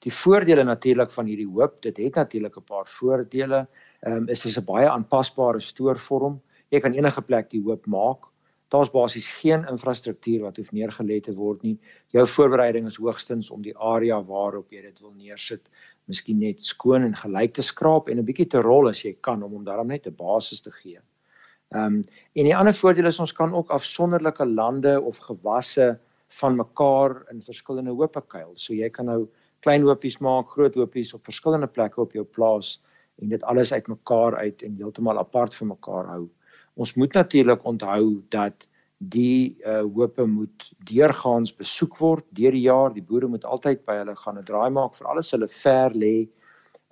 Die 0.03 0.11
voordele 0.11 0.67
natuurlik 0.67 1.13
van 1.15 1.31
hierdie 1.31 1.47
hoop, 1.47 1.79
dit 1.87 2.03
het 2.03 2.19
natuurlik 2.19 2.57
'n 2.57 2.67
paar 2.67 2.89
voordele. 2.97 3.67
Ehm 4.03 4.27
um, 4.27 4.27
is 4.27 4.43
dit 4.43 4.57
'n 4.57 4.65
baie 4.65 4.89
aanpasbare 4.89 5.61
stoorvorm. 5.61 6.41
Jy 6.69 6.79
kan 6.79 6.93
enige 6.93 7.21
plek 7.21 7.49
die 7.49 7.63
hoop 7.63 7.87
maak 7.87 8.32
daar's 8.73 8.91
basies 8.91 9.29
geen 9.29 9.65
infrastruktuur 9.69 10.47
wat 10.47 10.57
hoef 10.57 10.71
neergelê 10.73 11.19
te 11.21 11.33
word 11.37 11.61
nie. 11.65 11.75
Jou 12.15 12.25
voorbereiding 12.27 12.87
is 12.89 12.97
hoogstens 12.97 13.51
om 13.53 13.61
die 13.61 13.75
area 13.77 14.17
waarop 14.25 14.73
jy 14.73 14.81
dit 14.81 15.01
wil 15.03 15.13
neersit, 15.13 15.67
miskien 16.09 16.39
net 16.41 16.63
skoon 16.65 17.05
en 17.05 17.13
gelyk 17.15 17.53
te 17.53 17.65
skraap 17.65 18.09
en 18.09 18.19
'n 18.19 18.25
bietjie 18.25 18.49
te 18.49 18.61
rol 18.61 18.89
as 18.89 19.03
jy 19.05 19.13
kan 19.21 19.43
om 19.43 19.51
hom 19.51 19.63
daarom 19.63 19.87
net 19.87 20.07
'n 20.07 20.15
basis 20.17 20.61
te 20.61 20.71
gee. 20.71 20.99
Ehm 21.73 21.85
um, 21.85 22.03
en 22.35 22.45
die 22.45 22.55
ander 22.55 22.73
voordeel 22.73 23.07
is 23.09 23.19
ons 23.19 23.33
kan 23.33 23.53
ook 23.53 23.69
afsonderlike 23.69 24.45
lande 24.45 25.01
of 25.01 25.17
gewasse 25.17 25.99
van 26.39 26.55
mekaar 26.55 27.23
in 27.31 27.41
verskillende 27.41 27.91
hoope 27.91 28.21
kuil. 28.27 28.53
So 28.55 28.73
jy 28.73 28.89
kan 28.89 29.05
nou 29.05 29.27
klein 29.59 29.81
hoopies 29.81 30.19
maak, 30.19 30.47
groot 30.47 30.75
hoopies 30.75 31.13
op 31.13 31.25
verskillende 31.25 31.67
plekke 31.67 32.01
op 32.01 32.13
jou 32.13 32.25
plaas 32.25 32.81
en 33.21 33.29
dit 33.29 33.43
alles 33.43 33.73
uitmekaar 33.73 34.35
uit 34.35 34.63
en 34.63 34.75
heeltemal 34.75 35.19
apart 35.19 35.55
van 35.55 35.67
mekaar 35.67 36.05
hou. 36.05 36.29
Ons 36.75 36.95
moet 36.95 37.13
natuurlik 37.13 37.65
onthou 37.65 38.23
dat 38.29 38.67
die 38.97 39.57
uh 39.67 39.83
hope 39.83 40.25
moet 40.25 40.71
deurgaans 40.89 41.55
besoek 41.55 41.97
word 41.99 42.25
deur 42.31 42.51
die 42.51 42.65
jaar. 42.67 42.93
Die 42.93 43.03
boere 43.03 43.27
moet 43.27 43.45
altyd 43.45 43.83
by 43.85 43.99
hulle 44.01 44.15
gaan 44.15 44.39
'n 44.39 44.45
draai 44.45 44.69
maak 44.69 44.95
vir 44.95 45.07
alles 45.07 45.31
hulle 45.31 45.47
ver 45.47 45.91
lê 45.93 46.29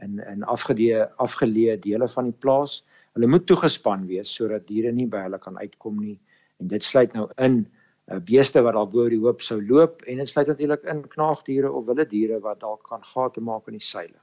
in 0.03 0.19
in 0.19 0.43
afgeleë 0.43 1.09
afgeleë 1.17 1.79
dele 1.81 2.07
van 2.07 2.25
die 2.25 2.39
plaas 2.39 2.81
Hulle 3.15 3.27
moet 3.27 3.43
toegespan 3.50 4.05
wees 4.07 4.31
sodat 4.31 4.69
diere 4.69 4.91
nie 4.95 5.07
by 5.11 5.25
hulle 5.25 5.39
kan 5.43 5.57
uitkom 5.59 6.00
nie 6.00 6.15
en 6.63 6.69
dit 6.71 6.85
sluit 6.85 7.11
nou 7.17 7.25
in 7.43 7.57
uh, 7.65 8.19
beeste 8.27 8.61
wat 8.63 8.77
dalk 8.77 8.93
bo 8.93 9.07
die 9.11 9.19
hoop 9.19 9.43
sou 9.43 9.57
loop 9.59 10.05
en 10.07 10.21
dit 10.21 10.31
sluit 10.31 10.47
natuurlik 10.47 10.85
in 10.93 11.01
knaagdiere 11.15 11.71
of 11.71 11.89
wilde 11.89 12.05
diere 12.07 12.39
wat 12.45 12.61
dalk 12.63 12.85
kan 12.88 13.03
gate 13.03 13.43
maak 13.43 13.67
in 13.67 13.75
die 13.79 13.83
seile. 13.83 14.19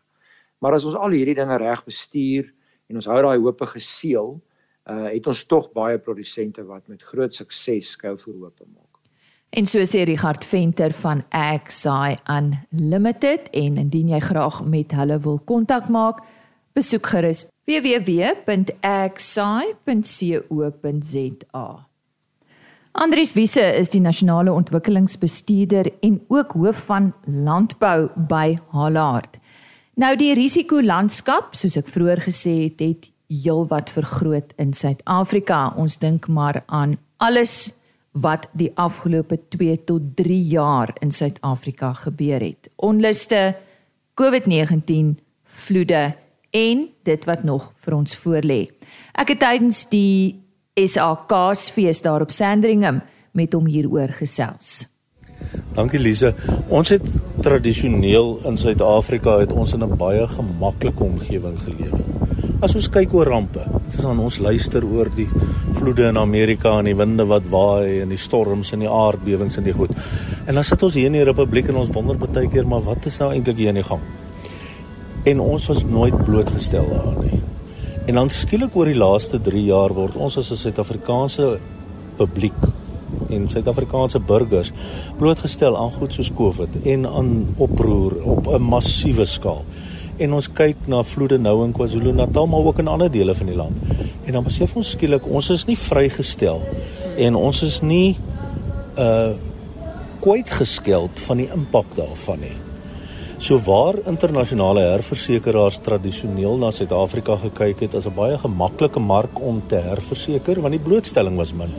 Maar 0.65 0.79
as 0.79 0.87
ons 0.89 0.97
al 0.97 1.13
hierdie 1.13 1.37
dinge 1.37 1.59
reg 1.61 1.85
bestuur 1.85 2.49
en 2.89 3.01
ons 3.01 3.11
hou 3.13 3.19
daai 3.27 3.37
hoope 3.37 3.69
geseël, 3.75 4.39
uh, 4.91 5.09
het 5.13 5.27
ons 5.27 5.45
tog 5.47 5.73
baie 5.77 5.99
produsente 5.99 6.65
wat 6.65 6.89
met 6.89 7.03
groot 7.03 7.35
sukses 7.35 7.91
skuilvoerhoope 7.97 8.65
maak. 8.67 8.85
En 9.51 9.67
so 9.67 9.81
sê 9.89 10.03
Richard 10.05 10.45
Venter 10.45 10.93
van 10.93 11.25
Axi 11.33 12.17
Unlimited 12.29 13.49
en 13.57 13.77
indien 13.81 14.09
jy 14.13 14.21
graag 14.21 14.65
met 14.65 14.93
hulle 14.93 15.19
wil 15.25 15.39
kontak 15.49 15.89
maak, 15.89 16.21
besoek 16.77 17.07
gerus 17.07 17.47
www.axi.co.za. 17.69 18.49
Andries 22.99 23.33
Wiese 23.37 23.63
is 23.79 23.93
die 23.95 24.01
nasionale 24.03 24.53
ontwikkelingsbestuurder 24.53 25.93
en 26.01 26.21
ook 26.29 26.53
hoof 26.59 26.85
van 26.89 27.15
landbou 27.25 28.09
by 28.29 28.57
Halard. 28.75 29.39
Nou 29.99 30.17
die 30.19 30.35
risikolandskap, 30.35 31.55
soos 31.55 31.77
ek 31.79 31.89
vroeër 31.91 32.21
gesê 32.27 32.69
het, 32.69 32.81
het 32.83 33.11
heelwat 33.29 33.91
vergroot 33.93 34.53
in 34.57 34.73
Suid-Afrika. 34.73 35.73
Ons 35.77 35.99
dink 36.01 36.29
maar 36.29 36.63
aan 36.67 36.97
alles 37.17 37.75
wat 38.13 38.49
die 38.53 38.71
afgelope 38.75 39.39
2 39.49 39.85
tot 39.85 40.17
3 40.17 40.43
jaar 40.43 40.97
in 41.01 41.13
Suid-Afrika 41.13 41.93
gebeur 41.93 42.41
het. 42.41 42.71
Onluste, 42.77 43.57
COVID-19, 44.15 45.15
vloede 45.45 46.15
en 46.51 46.89
dit 47.03 47.25
wat 47.25 47.45
nog 47.45 47.73
vir 47.77 47.95
ons 47.95 48.17
voorlê. 48.17 48.61
Ek 49.13 49.35
het 49.35 49.43
tydens 49.45 49.85
die 49.93 50.41
SAKsfees 50.79 52.03
daar 52.03 52.25
op 52.25 52.31
Sandringham 52.31 53.03
met 53.37 53.53
hom 53.53 53.67
hieroor 53.67 54.15
gesels. 54.17 54.89
Dankie 55.77 56.01
Lise. 56.01 56.33
Ons 56.69 56.91
het 56.91 57.05
tradisioneel 57.45 58.39
in 58.49 58.59
Suid-Afrika 58.59 59.39
het 59.39 59.53
ons 59.53 59.73
in 59.73 59.85
'n 59.85 59.97
baie 59.97 60.27
gemaklike 60.27 61.03
omgewing 61.03 61.59
gelewe. 61.63 62.18
As 62.59 62.73
ons 62.75 62.89
kyk 62.91 63.13
oor 63.15 63.29
rampe, 63.31 63.63
verstaan 63.93 64.19
ons 64.19 64.41
luister 64.43 64.83
oor 64.83 65.07
die 65.15 65.29
vloede 65.77 66.09
in 66.11 66.17
Amerika 66.19 66.73
en 66.81 66.89
die 66.89 66.97
winde 66.99 67.23
wat 67.31 67.45
waai 67.53 68.01
en 68.03 68.11
die 68.11 68.19
storms 68.19 68.73
en 68.75 68.83
die 68.83 68.91
aardbewings 68.91 69.61
en 69.61 69.67
die 69.69 69.75
goed. 69.77 69.93
En 70.43 70.59
dan 70.59 70.67
sit 70.67 70.83
ons 70.83 70.97
hier 70.99 71.07
in 71.07 71.15
die 71.15 71.27
Republiek 71.29 71.69
en 71.71 71.79
ons 71.79 71.93
wonder 71.95 72.19
baie 72.19 72.49
keer 72.51 72.67
maar 72.67 72.83
wat 72.83 73.07
is 73.07 73.21
nou 73.23 73.29
eintlik 73.31 73.61
hier 73.61 73.71
aan 73.71 73.79
die 73.79 73.87
gang? 73.87 74.03
En 75.31 75.43
ons 75.45 75.69
was 75.71 75.85
nooit 75.87 76.17
blootgestel 76.27 76.91
daaraan 76.91 77.21
nie. 77.29 77.39
En 78.11 78.19
dan 78.19 78.33
skielik 78.35 78.75
oor 78.75 78.91
die 78.91 78.99
laaste 78.99 79.39
3 79.39 79.63
jaar 79.69 79.95
word 79.95 80.17
ons 80.19 80.41
as 80.43 80.51
'n 80.51 80.59
Suid-Afrikaanse 80.65 81.61
publiek 82.19 82.59
en 83.31 83.47
Suid-Afrikaanse 83.47 84.19
burgers 84.19 84.73
blootgestel 85.19 85.79
aan 85.79 85.95
goed 85.95 86.13
soos 86.13 86.33
COVID 86.35 86.83
en 86.83 87.07
aan 87.07 87.55
oproer 87.57 88.19
op 88.25 88.51
'n 88.51 88.63
massiewe 88.63 89.25
skaal 89.25 89.63
en 90.19 90.33
ons 90.39 90.49
kyk 90.61 90.87
na 90.91 91.03
vloede 91.07 91.39
nou 91.39 91.65
in 91.65 91.75
KwaZulu-Natal 91.77 92.47
maar 92.47 92.71
ook 92.71 92.79
in 92.83 92.89
ander 92.89 93.11
dele 93.11 93.35
van 93.35 93.47
die 93.47 93.57
land. 93.57 93.77
En 94.27 94.33
dan 94.33 94.45
besef 94.45 94.77
ons 94.77 94.95
skielik 94.97 95.27
ons 95.27 95.51
is 95.55 95.67
nie 95.69 95.77
vrygestel 95.79 96.63
en 97.17 97.39
ons 97.39 97.63
is 97.63 97.83
nie 97.83 98.17
uh 98.99 99.35
kwyt 100.19 100.51
geskeld 100.51 101.21
van 101.29 101.39
die 101.39 101.47
impak 101.55 101.93
daarvan 101.95 102.41
nie. 102.43 102.57
So 103.39 103.55
waar 103.63 104.01
internasionale 104.11 104.83
herversekeraars 104.97 105.79
tradisioneel 105.87 106.59
na 106.59 106.73
Suid-Afrika 106.75 107.37
gekyk 107.39 107.85
het 107.87 107.95
as 107.95 108.07
'n 108.07 108.15
baie 108.17 108.39
gemaklike 108.39 108.99
mark 108.99 109.39
om 109.41 109.63
te 109.69 109.77
herverseker 109.77 110.61
want 110.61 110.75
die 110.75 110.83
blootstelling 110.83 111.37
was 111.37 111.53
min. 111.53 111.71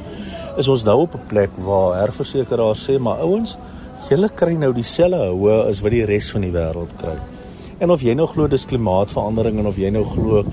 Is 0.58 0.68
ons 0.68 0.84
nou 0.84 1.02
op 1.02 1.16
'n 1.16 1.28
plek 1.28 1.50
waar 1.58 2.00
herversekeraars 2.00 2.90
sê 2.90 2.98
maar 3.00 3.20
ouens, 3.20 3.58
julle 4.10 4.30
kry 4.30 4.54
nou 4.54 4.74
dieselfde 4.74 5.30
hoë 5.36 5.68
as 5.68 5.82
wat 5.82 5.92
die 5.92 6.06
res 6.06 6.32
van 6.32 6.42
die 6.42 6.52
wêreld 6.52 6.96
kry. 6.98 7.18
En 7.80 7.92
of 7.94 8.02
jy 8.04 8.12
nou 8.14 8.26
glo 8.28 8.48
dis 8.52 8.66
klimaatsverandering 8.68 9.62
en 9.62 9.68
of 9.70 9.78
jy 9.80 9.90
nou 9.96 10.04
glo 10.04 10.44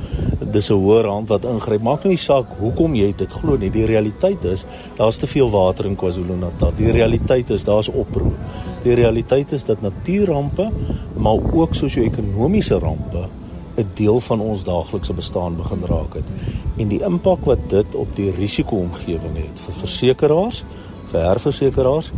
dis 0.53 0.71
'n 0.71 0.79
hoër 0.79 1.09
hand 1.11 1.29
wat 1.29 1.45
ingryp, 1.45 1.83
maak 1.83 2.05
nou 2.05 2.13
nie 2.13 2.23
saak 2.23 2.47
hoekom 2.61 2.95
jy 2.95 3.13
dit 3.17 3.33
glo 3.33 3.57
nie. 3.57 3.71
Die 3.71 3.87
realiteit 3.87 4.45
is 4.45 4.65
daar's 4.97 5.19
te 5.19 5.27
veel 5.27 5.51
water 5.51 5.87
in 5.87 5.97
KwaZulu-Natal. 5.97 6.73
Die 6.77 6.93
realiteit 6.93 7.51
is 7.51 7.65
daar's 7.65 7.89
oproer. 7.89 8.39
Die 8.85 8.95
realiteit 8.95 9.53
is 9.53 9.65
dat 9.65 9.81
natuurrampe, 9.81 10.71
maar 11.17 11.39
ook 11.53 11.75
sosio-ekonomiese 11.75 12.79
rampe 12.79 13.29
'n 13.77 13.91
deel 13.95 14.21
van 14.21 14.41
ons 14.41 14.65
daaglikse 14.65 15.13
bestaan 15.13 15.57
begin 15.57 15.85
raak 15.85 16.15
het. 16.15 16.29
En 16.77 16.89
die 16.89 17.03
impak 17.03 17.45
wat 17.45 17.69
dit 17.69 17.95
op 17.95 18.17
die 18.17 18.31
risiko-omgewing 18.31 19.37
het 19.37 19.59
vir 19.61 19.75
versekerings, 19.75 20.65
vir 21.05 21.21
herversekerings, 21.21 22.13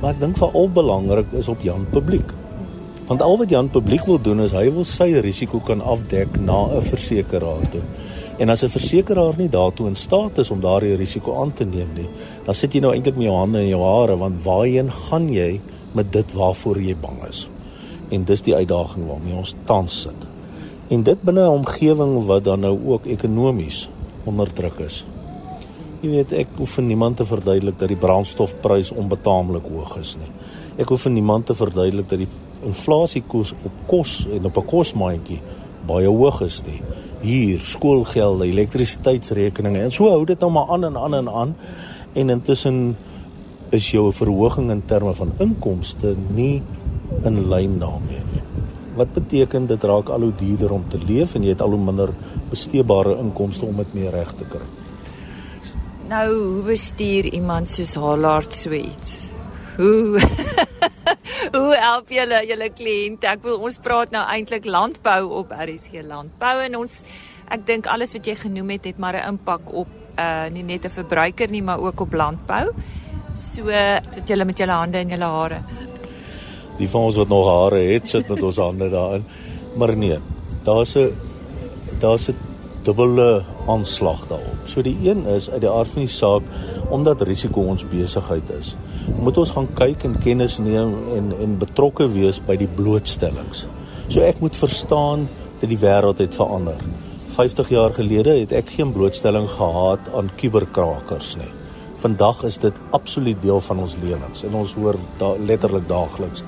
maar 0.00 0.10
ek 0.10 0.20
dink 0.20 0.36
veral 0.36 0.68
belangrik 0.68 1.26
is 1.32 1.48
op 1.48 1.62
Jan 1.62 1.86
publiek. 1.90 2.32
Want 3.06 3.22
al 3.22 3.36
wat 3.36 3.50
Jan 3.52 3.68
publiek 3.68 4.06
wil 4.08 4.20
doen 4.20 4.40
is 4.40 4.54
hy 4.56 4.64
wil 4.72 4.86
sy 4.88 5.10
risiko 5.20 5.58
kan 5.60 5.82
afdek 5.84 6.38
na 6.40 6.72
'n 6.72 6.80
versekeraar 6.82 7.68
toe. 7.70 7.82
En 8.38 8.48
as 8.48 8.64
'n 8.64 8.68
versekeraar 8.68 9.34
nie 9.36 9.48
daartoe 9.48 9.86
in 9.88 9.96
staat 9.96 10.38
is 10.38 10.50
om 10.50 10.60
daardie 10.60 10.96
risiko 10.96 11.40
aan 11.40 11.52
te 11.52 11.64
neem 11.64 11.88
nie, 11.94 12.08
dan 12.44 12.54
sit 12.54 12.72
jy 12.72 12.80
nou 12.80 12.92
eintlik 12.92 13.16
met 13.16 13.26
jou 13.26 13.36
hande 13.36 13.60
in 13.60 13.68
jou 13.68 13.82
hare 13.82 14.16
want 14.16 14.44
waarheen 14.44 14.90
gaan 14.90 15.28
jy 15.28 15.60
met 15.92 16.12
dit 16.12 16.32
waarvoor 16.32 16.80
jy 16.80 16.96
bang 17.00 17.28
is? 17.28 17.48
En 18.10 18.24
dis 18.24 18.42
die 18.42 18.54
uitdaging 18.54 19.06
waarmee 19.06 19.36
ons 19.36 19.54
tans 19.64 20.00
sit. 20.00 20.26
En 20.88 21.02
dit 21.02 21.22
binne 21.22 21.40
'n 21.40 21.60
omgewing 21.60 22.26
wat 22.26 22.44
dan 22.44 22.60
nou 22.60 22.78
ook 22.86 23.06
ekonomies 23.06 23.88
onderdruk 24.24 24.78
is. 24.78 25.04
Jy 26.00 26.10
weet 26.10 26.32
ek 26.32 26.48
hoef 26.56 26.70
vir 26.70 26.84
niemand 26.84 27.16
te 27.16 27.24
verduidelik 27.24 27.78
dat 27.78 27.88
die 27.88 27.96
brandstofprys 27.96 28.92
onbetaamlik 28.92 29.62
hoog 29.72 29.98
is 29.98 30.16
nie. 30.16 30.30
Ek 30.76 30.88
hoef 30.88 31.02
vir 31.02 31.12
niemand 31.12 31.46
te 31.46 31.54
verduidelik 31.54 32.08
dat 32.08 32.18
die 32.18 32.28
inflasiekoers 32.64 33.52
op 33.64 33.72
kos 33.86 34.26
en 34.32 34.44
op 34.44 34.56
'n 34.58 34.66
kosmaatjie 34.66 35.40
baie 35.86 36.08
hoog 36.08 36.40
is 36.44 36.62
nie. 36.66 36.80
Hier 37.24 37.60
skoolgelde, 37.60 38.46
elektrisiteitsrekeninge 38.46 39.82
en 39.86 39.92
so 39.92 40.10
hou 40.12 40.24
dit 40.24 40.40
nou 40.40 40.50
maar 40.52 40.68
aan 40.68 40.84
en 40.84 40.96
aan 40.96 41.14
en 41.14 41.28
aan. 41.28 41.56
En 42.12 42.30
intussen 42.30 42.96
is 43.70 43.90
jou 43.90 44.12
verhoging 44.12 44.70
in 44.70 44.84
terme 44.86 45.14
van 45.14 45.32
inkomste 45.38 46.14
nie 46.34 46.62
in 47.24 47.48
lyn 47.48 47.78
daarmee 47.78 48.22
nie. 48.32 48.42
Wat 48.94 49.12
beteken 49.12 49.66
dit 49.66 49.84
raak 49.84 50.08
al 50.08 50.20
hoe 50.20 50.32
duurder 50.38 50.72
om 50.72 50.84
te 50.88 50.98
leef 51.06 51.34
en 51.34 51.42
jy 51.42 51.54
het 51.56 51.62
al 51.62 51.74
hoe 51.74 51.84
minder 51.84 52.12
besteedbare 52.50 53.16
inkomste 53.18 53.66
om 53.66 53.76
dit 53.82 53.94
meer 53.94 54.10
reg 54.14 54.32
te 54.38 54.46
kry. 54.48 54.62
Nou, 56.08 56.28
hoe 56.34 56.62
bestuur 56.62 57.32
iemand 57.32 57.70
soos 57.70 57.94
Halard 57.98 58.54
so 58.54 58.70
iets? 58.70 59.28
Hoe 59.76 60.20
help 61.84 62.12
julle 62.12 62.40
julle 62.48 62.68
kliënte? 62.78 63.28
Ek 63.28 63.44
wil 63.46 63.60
ons 63.66 63.78
praat 63.84 64.12
nou 64.14 64.22
eintlik 64.34 64.66
landbou 64.68 65.20
op 65.40 65.52
RSG 65.52 66.04
landbou 66.08 66.54
en 66.64 66.80
ons 66.80 67.02
ek 67.54 67.66
dink 67.68 67.88
alles 67.92 68.14
wat 68.16 68.26
jy 68.30 68.36
genoem 68.46 68.74
het 68.76 68.88
het 68.90 68.98
maar 68.98 69.16
'n 69.16 69.28
impak 69.34 69.72
op 69.72 69.88
uh 70.18 70.46
nie 70.50 70.62
net 70.62 70.84
'n 70.84 70.90
verbruiker 70.90 71.50
nie, 71.50 71.62
maar 71.62 71.80
ook 71.80 72.00
op 72.00 72.12
landbou. 72.12 72.70
So 73.34 73.68
sit 74.10 74.28
julle 74.28 74.44
met 74.44 74.58
julle 74.58 74.72
hande 74.72 74.98
in 74.98 75.08
julle 75.08 75.24
hare. 75.24 75.60
Die 76.78 76.88
van 76.88 77.00
ons 77.00 77.16
wat 77.16 77.28
nog 77.28 77.46
hare 77.46 77.82
het, 77.92 78.08
sit 78.08 78.28
met 78.28 78.42
ons 78.42 78.56
hande 78.56 78.90
daarin. 78.90 79.24
Maar 79.76 79.96
nee, 79.96 80.18
daar's 80.62 80.96
'n 80.96 81.12
daar's 81.98 82.28
'n 82.28 82.36
dubbele 82.82 83.44
aanslag 83.66 84.26
daarop. 84.26 84.60
So 84.64 84.82
die 84.82 84.96
een 85.02 85.26
is 85.26 85.50
uit 85.50 85.60
die 85.60 85.70
aard 85.70 85.88
van 85.88 86.02
die 86.02 86.10
saak 86.10 86.42
omdat 86.90 87.22
risiko 87.22 87.64
ons 87.72 87.86
besigheid 87.88 88.50
is 88.58 88.74
moet 89.20 89.38
ons 89.40 89.52
gaan 89.56 89.68
kyk 89.76 90.04
en 90.08 90.18
kennis 90.20 90.58
neem 90.58 90.94
en 91.16 91.32
en 91.46 91.56
betrokke 91.60 92.06
wees 92.12 92.40
by 92.44 92.56
die 92.60 92.68
blootstellings. 92.68 93.66
So 94.08 94.24
ek 94.24 94.40
moet 94.40 94.56
verstaan 94.56 95.28
dat 95.60 95.68
die 95.70 95.80
wêreld 95.80 96.20
het 96.20 96.36
verander. 96.36 96.80
50 97.34 97.70
jaar 97.74 97.94
gelede 97.96 98.36
het 98.38 98.52
ek 98.52 98.70
geen 98.76 98.92
blootstelling 98.94 99.48
gehad 99.50 100.10
aan 100.14 100.30
kuberkrakers 100.38 101.34
nie. 101.40 101.50
Vandag 102.04 102.44
is 102.44 102.58
dit 102.62 102.78
absoluut 102.92 103.40
deel 103.42 103.60
van 103.64 103.80
ons 103.82 103.96
lewens 104.02 104.44
en 104.44 104.54
ons 104.60 104.74
hoor 104.78 104.98
da 105.18 105.34
letterlik 105.40 105.88
daagliks 105.88 106.44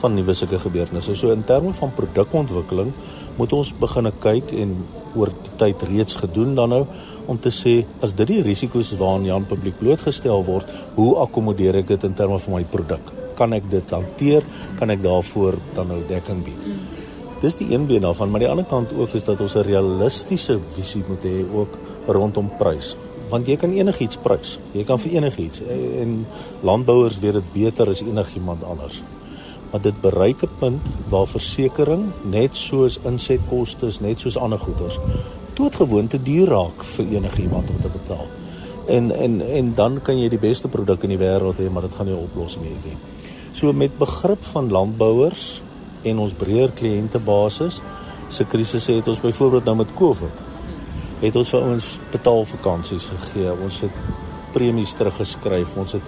van 0.00 0.14
nuwe 0.16 0.34
sulke 0.34 0.58
gebeurtenisse. 0.58 1.14
So 1.14 1.34
in 1.34 1.44
terme 1.44 1.72
van 1.76 1.92
produkontwikkeling 1.96 2.92
moet 3.36 3.52
ons 3.52 3.74
begine 3.76 4.12
kyk 4.22 4.54
en 4.56 4.76
oor 5.18 5.32
die 5.34 5.56
tyd 5.60 5.82
reeds 5.90 6.16
gedoen 6.22 6.54
dan 6.54 6.72
nou 6.72 6.84
om 7.30 7.38
te 7.38 7.52
sê 7.54 7.80
as 8.02 8.14
dit 8.18 8.28
die 8.28 8.42
risiko's 8.42 8.90
waaraan 8.98 9.28
Jan 9.28 9.46
publiek 9.46 9.78
blootgestel 9.78 10.42
word, 10.46 10.70
hoe 10.96 11.12
akkommodeer 11.22 11.78
ek 11.80 11.92
dit 11.92 12.06
in 12.08 12.16
terme 12.18 12.40
van 12.42 12.56
my 12.56 12.64
produk? 12.72 13.12
Kan 13.38 13.54
ek 13.56 13.68
dit 13.70 13.94
hanteer? 13.94 14.46
Kan 14.80 14.90
ek 14.90 15.04
daarvoor 15.04 15.60
dan 15.76 15.92
nou 15.94 16.00
dekking 16.08 16.42
bied? 16.44 16.66
Dis 17.40 17.56
die 17.56 17.70
een 17.70 17.86
been 17.88 18.04
daarvan, 18.04 18.32
maar 18.32 18.42
die 18.42 18.50
ander 18.50 18.66
kant 18.68 18.92
ook 18.92 19.14
is 19.16 19.24
dat 19.24 19.40
ons 19.40 19.54
'n 19.56 19.64
realistiese 19.64 20.58
visie 20.74 21.04
moet 21.08 21.24
hê 21.24 21.46
ook 21.54 21.78
rondom 22.06 22.50
prys. 22.58 22.96
Want 23.30 23.46
jy 23.46 23.56
kan 23.56 23.72
enigiets 23.72 24.16
prys. 24.16 24.58
Jy 24.72 24.84
kan 24.84 24.98
vir 24.98 25.12
enigiets 25.12 25.62
en 26.00 26.26
landbouers 26.62 27.20
weet 27.20 27.32
dit 27.32 27.52
beter 27.52 27.88
as 27.88 28.02
enigiemand 28.02 28.64
anders. 28.64 29.02
Maar 29.70 29.80
dit 29.80 30.00
bereik 30.00 30.42
'n 30.42 30.48
punt 30.58 30.82
waar 31.08 31.26
versekerings 31.26 32.12
net 32.24 32.56
soos 32.56 32.98
insetkoste, 33.04 33.88
net 34.00 34.20
soos 34.20 34.36
ander 34.36 34.58
goederes 34.58 34.98
doodgewoon 35.60 36.08
te 36.08 36.20
duur 36.22 36.48
raak 36.48 36.84
vir 36.96 37.16
enigiemand 37.20 37.70
om 37.70 37.80
te 37.80 37.92
betaal. 37.92 38.26
En 38.88 39.10
en 39.14 39.40
en 39.40 39.72
dan 39.74 40.00
kan 40.02 40.18
jy 40.18 40.28
die 40.32 40.40
beste 40.40 40.68
produk 40.68 41.04
in 41.06 41.14
die 41.14 41.20
wêreld 41.20 41.60
hê, 41.60 41.70
maar 41.70 41.86
dit 41.86 41.94
gaan 41.94 42.06
nie 42.06 42.14
'n 42.14 42.28
oplossing 42.28 42.64
hê 42.64 42.76
nie. 42.84 42.96
So 43.52 43.72
met 43.72 43.98
begrip 43.98 44.44
van 44.52 44.70
landbouers 44.70 45.62
en 46.02 46.18
ons 46.18 46.32
breër 46.34 46.70
kliëntebasis 46.72 47.80
se 48.28 48.44
krisisse 48.44 48.92
het 48.92 49.08
ons 49.08 49.20
byvoorbeeld 49.20 49.64
nou 49.64 49.76
met 49.76 49.94
Covid 49.94 50.50
het 51.20 51.36
ons 51.36 51.50
vir 51.52 51.60
ouens 51.60 51.86
betaal 52.10 52.44
vakansies 52.44 53.08
gegee. 53.12 53.52
Ons 53.62 53.80
het 53.84 53.96
premies 54.54 54.94
teruggeskryf. 54.96 55.76
Ons 55.76 55.92
het 55.98 56.02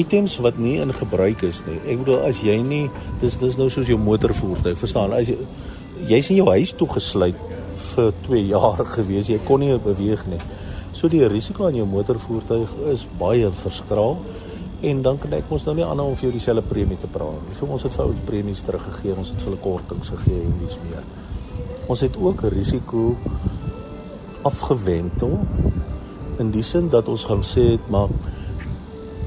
items 0.00 0.36
wat 0.44 0.58
nie 0.60 0.78
in 0.80 0.92
gebruik 0.92 1.42
is 1.42 1.62
nie. 1.66 1.76
Ek 1.84 2.00
bedoel 2.04 2.24
as 2.28 2.40
jy 2.44 2.56
nie 2.64 2.86
dis 3.20 3.36
dis 3.40 3.56
nou 3.56 3.68
soos 3.72 3.88
jou 3.88 3.98
motorvoertuig, 4.00 4.78
verstaan? 4.78 5.12
As 5.16 5.28
jy 5.28 5.38
jy's 6.08 6.28
in 6.30 6.36
jou 6.36 6.48
huis 6.52 6.74
toegesluit 6.76 7.56
vir 7.76 8.12
2 8.26 8.42
jaar 8.54 8.84
gewees, 8.96 9.28
jy 9.28 9.38
kon 9.44 9.60
nie 9.60 9.76
beweeg 9.82 10.26
nie. 10.30 10.40
So 10.96 11.08
die 11.12 11.26
risiko 11.28 11.66
aan 11.66 11.76
jou 11.76 11.86
motorvoertuig 11.86 12.72
is 12.92 13.04
baie 13.20 13.50
verskraal 13.52 14.16
en 14.86 15.02
dan 15.02 15.18
kan 15.20 15.32
ek 15.36 15.50
ons 15.52 15.64
nou 15.66 15.74
nie 15.76 15.84
aanhou 15.84 16.10
om 16.10 16.16
vir 16.16 16.28
jou 16.28 16.34
dieselfde 16.36 16.64
premie 16.68 16.98
te 17.00 17.08
praat. 17.08 17.52
So 17.56 17.68
ons 17.68 17.84
het 17.84 17.96
vir 17.96 18.04
ouens 18.06 18.22
premies 18.28 18.62
teruggegee, 18.64 19.16
ons 19.16 19.32
het 19.32 19.40
vir 19.42 19.50
hulle 19.50 19.62
kortings 19.64 20.12
gegee 20.14 20.40
en 20.44 20.54
dis 20.62 20.78
meer. 20.84 21.04
Ons 21.92 22.02
het 22.04 22.16
ook 22.16 22.46
risiko 22.52 23.14
afgewentel 24.46 25.38
in 26.40 26.52
die 26.54 26.64
sin 26.64 26.90
dat 26.92 27.08
ons 27.08 27.24
gaan 27.28 27.44
sê 27.46 27.72
het 27.74 27.90
maar 27.92 28.12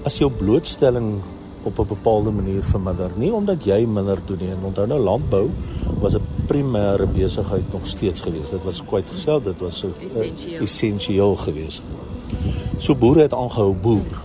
as 0.08 0.20
jou 0.22 0.30
blootstelling 0.32 1.20
op 1.68 1.80
'n 1.80 1.88
bepaalde 1.88 2.32
manier 2.32 2.64
verminder 2.64 3.12
nie 3.16 3.34
omdat 3.34 3.66
jy 3.66 3.86
minder 3.86 4.20
doen 4.26 4.38
nie 4.38 4.52
en 4.52 4.64
onthou 4.64 4.88
nou 4.88 5.00
landbou 5.00 5.50
primêre 6.50 7.08
besigheid 7.08 7.74
nog 7.74 7.86
steeds 7.88 8.22
gewees. 8.26 8.50
Dit 8.50 8.64
was 8.64 8.82
kwyt 8.86 9.10
gesel 9.10 9.42
dit 9.42 9.60
was 9.62 9.84
uh, 9.84 10.62
essensieel 10.62 11.36
geweest 11.46 11.84
so 12.78 12.96
boere 12.96 13.22
het 13.28 13.34
aangehou 13.34 13.74
boer 13.74 14.22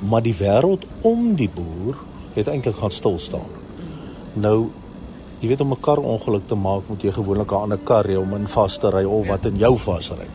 maar 0.00 0.22
die 0.22 0.34
wêreld 0.38 0.84
om 1.00 1.34
die 1.36 1.50
boer 1.50 1.96
het 2.36 2.48
eintlik 2.48 2.76
gaan 2.78 2.92
stil 2.94 3.18
staan. 3.18 3.48
Nou 4.38 4.68
jy 5.40 5.48
weet 5.48 5.60
om 5.60 5.72
'n 5.72 5.80
kar 5.80 5.98
ongeluk 5.98 6.46
te 6.46 6.54
maak 6.54 6.88
moet 6.88 7.02
jy 7.02 7.12
gewoonlik 7.12 7.50
'n 7.52 7.62
ander 7.62 7.78
kar 7.78 8.04
hê 8.04 8.16
om 8.18 8.34
in 8.34 8.48
vas 8.48 8.78
te 8.78 8.90
ry 8.90 9.04
of 9.04 9.26
wat 9.26 9.46
in 9.46 9.56
jou 9.56 9.76
vas 9.76 10.10
ry. 10.10 10.26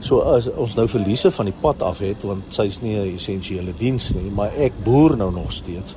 So 0.00 0.20
as 0.20 0.48
ons 0.50 0.74
nou 0.74 0.88
verliese 0.88 1.30
van 1.30 1.44
die 1.44 1.54
pad 1.60 1.82
af 1.82 1.98
het 1.98 2.22
want 2.22 2.42
sy's 2.48 2.80
nie 2.80 2.96
'n 2.96 3.14
essensiële 3.14 3.74
diens 3.78 4.14
nie, 4.14 4.30
maar 4.30 4.52
ek 4.56 4.72
boer 4.84 5.16
nou 5.16 5.32
nog 5.32 5.52
steeds. 5.52 5.94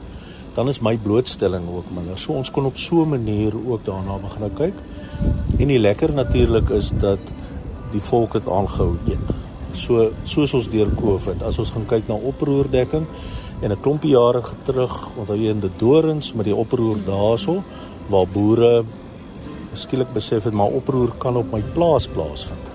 Dan 0.54 0.68
is 0.68 0.82
my 0.82 0.98
blootstelling 0.98 1.70
ook 1.70 1.92
minder. 1.96 2.18
So 2.20 2.34
ons 2.34 2.52
kon 2.52 2.66
op 2.66 2.78
so 2.78 3.04
'n 3.04 3.10
manier 3.10 3.54
ook 3.68 3.86
daarna 3.86 4.18
begin 4.18 4.54
kyk. 4.54 4.74
En 5.60 5.68
die 5.68 5.80
lekker 5.80 6.14
natuurlik 6.14 6.70
is 6.70 6.92
dat 7.00 7.20
die 7.92 8.02
volk 8.02 8.34
het 8.34 8.48
aangehou 8.48 8.98
eet. 9.08 9.32
So 9.74 10.12
soos 10.24 10.54
ons 10.54 10.70
deur 10.70 10.90
Covid, 10.96 11.44
as 11.44 11.60
ons 11.60 11.70
gaan 11.70 11.86
kyk 11.86 12.08
na 12.08 12.14
oproerdekking 12.14 13.06
en 13.62 13.72
'n 13.72 13.82
klompie 13.82 14.12
jare 14.12 14.42
terug, 14.64 15.10
onthou 15.18 15.38
jy 15.38 15.50
in 15.50 15.60
die 15.60 15.72
dorings 15.78 16.34
met 16.34 16.46
die 16.46 16.56
oproer 16.56 16.98
daarso 17.06 17.64
waar 18.10 18.28
boere 18.28 18.86
skielik 19.74 20.14
besef 20.14 20.44
het 20.44 20.54
maar 20.54 20.72
oproer 20.72 21.12
kan 21.18 21.38
op 21.38 21.52
my 21.52 21.62
plaas 21.74 22.08
plaasvind 22.08 22.72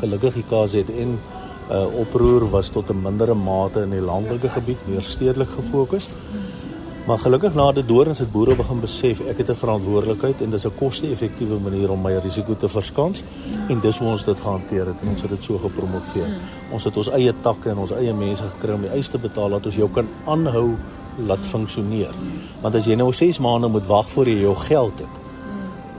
gelukkig 0.00 0.40
die 0.40 0.46
KZN 0.50 1.16
uh 1.66 1.86
oproer 2.00 2.46
was 2.50 2.68
tot 2.70 2.90
'n 2.90 3.02
mindere 3.02 3.34
mate 3.34 3.82
in 3.82 3.90
die 3.90 4.00
landelike 4.00 4.48
gebied 4.48 4.86
meer 4.86 5.02
stedelik 5.02 5.50
gefokus. 5.50 6.08
Maar 7.06 7.20
gelukkig 7.22 7.54
na 7.54 7.68
die 7.70 7.84
dorings 7.86 8.18
het 8.18 8.32
boere 8.34 8.56
begin 8.58 8.80
besef 8.82 9.20
ek 9.30 9.38
het 9.38 9.50
'n 9.50 9.54
verantwoordelikheid 9.54 10.40
en 10.42 10.50
dis 10.50 10.66
'n 10.66 10.74
koste-effektiewe 10.74 11.58
manier 11.60 11.90
om 11.90 12.02
my 12.02 12.12
risiko 12.18 12.56
te 12.56 12.68
verskans 12.68 13.22
en 13.68 13.80
dis 13.80 13.98
hoe 13.98 14.08
ons 14.08 14.24
dit 14.24 14.40
gehanteer 14.40 14.86
het 14.86 15.00
en 15.00 15.08
ons 15.08 15.22
het 15.22 15.30
dit 15.30 15.44
so 15.44 15.58
gepromoveer. 15.58 16.40
Ons 16.72 16.84
het 16.84 16.96
ons 16.96 17.10
eie 17.10 17.34
takke 17.42 17.70
en 17.70 17.78
ons 17.78 17.90
eie 17.90 18.12
mense 18.12 18.42
gekry 18.42 18.74
om 18.74 18.80
die 18.80 18.90
eis 18.90 19.08
te 19.08 19.18
betaal 19.18 19.50
dat 19.50 19.66
ons 19.66 19.76
jou 19.76 19.88
kan 19.90 20.08
aanhou 20.26 20.76
laat 21.26 21.46
funksioneer. 21.46 22.14
Want 22.60 22.74
as 22.74 22.86
jy 22.86 22.94
nou 22.94 23.12
6 23.12 23.38
maande 23.38 23.68
moet 23.68 23.86
wag 23.86 24.08
voor 24.10 24.26
jy 24.26 24.40
jou 24.40 24.54
geld 24.54 24.98
het 24.98 25.20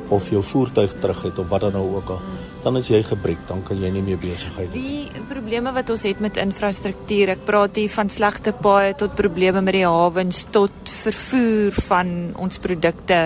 of 0.09 0.29
jou 0.29 0.43
voertuig 0.43 0.93
terug 0.99 1.23
het 1.23 1.39
of 1.39 1.47
wat 1.47 1.61
dan 1.61 1.71
nou 1.71 1.95
ook 1.95 2.09
al 2.09 2.19
dan 2.63 2.77
as 2.79 2.89
jy 2.89 3.03
gebreek, 3.05 3.39
dan 3.47 3.61
kan 3.63 3.79
jy 3.81 3.89
nie 3.93 4.01
meer 4.01 4.19
besigheid 4.21 4.71
doen. 4.73 4.83
Die 4.83 5.23
probleme 5.29 5.71
wat 5.75 5.89
ons 5.93 6.03
het 6.07 6.19
met 6.23 6.37
infrastruktuur, 6.41 7.35
ek 7.35 7.45
praat 7.45 7.77
hier 7.79 7.91
van 7.93 8.09
slegte 8.09 8.53
paaie 8.53 8.95
tot 8.97 9.15
probleme 9.15 9.61
met 9.61 9.77
die 9.77 9.85
hawens 9.85 10.45
tot 10.51 10.91
vervoer 11.03 11.77
van 11.87 12.13
ons 12.35 12.59
produkte 12.63 13.21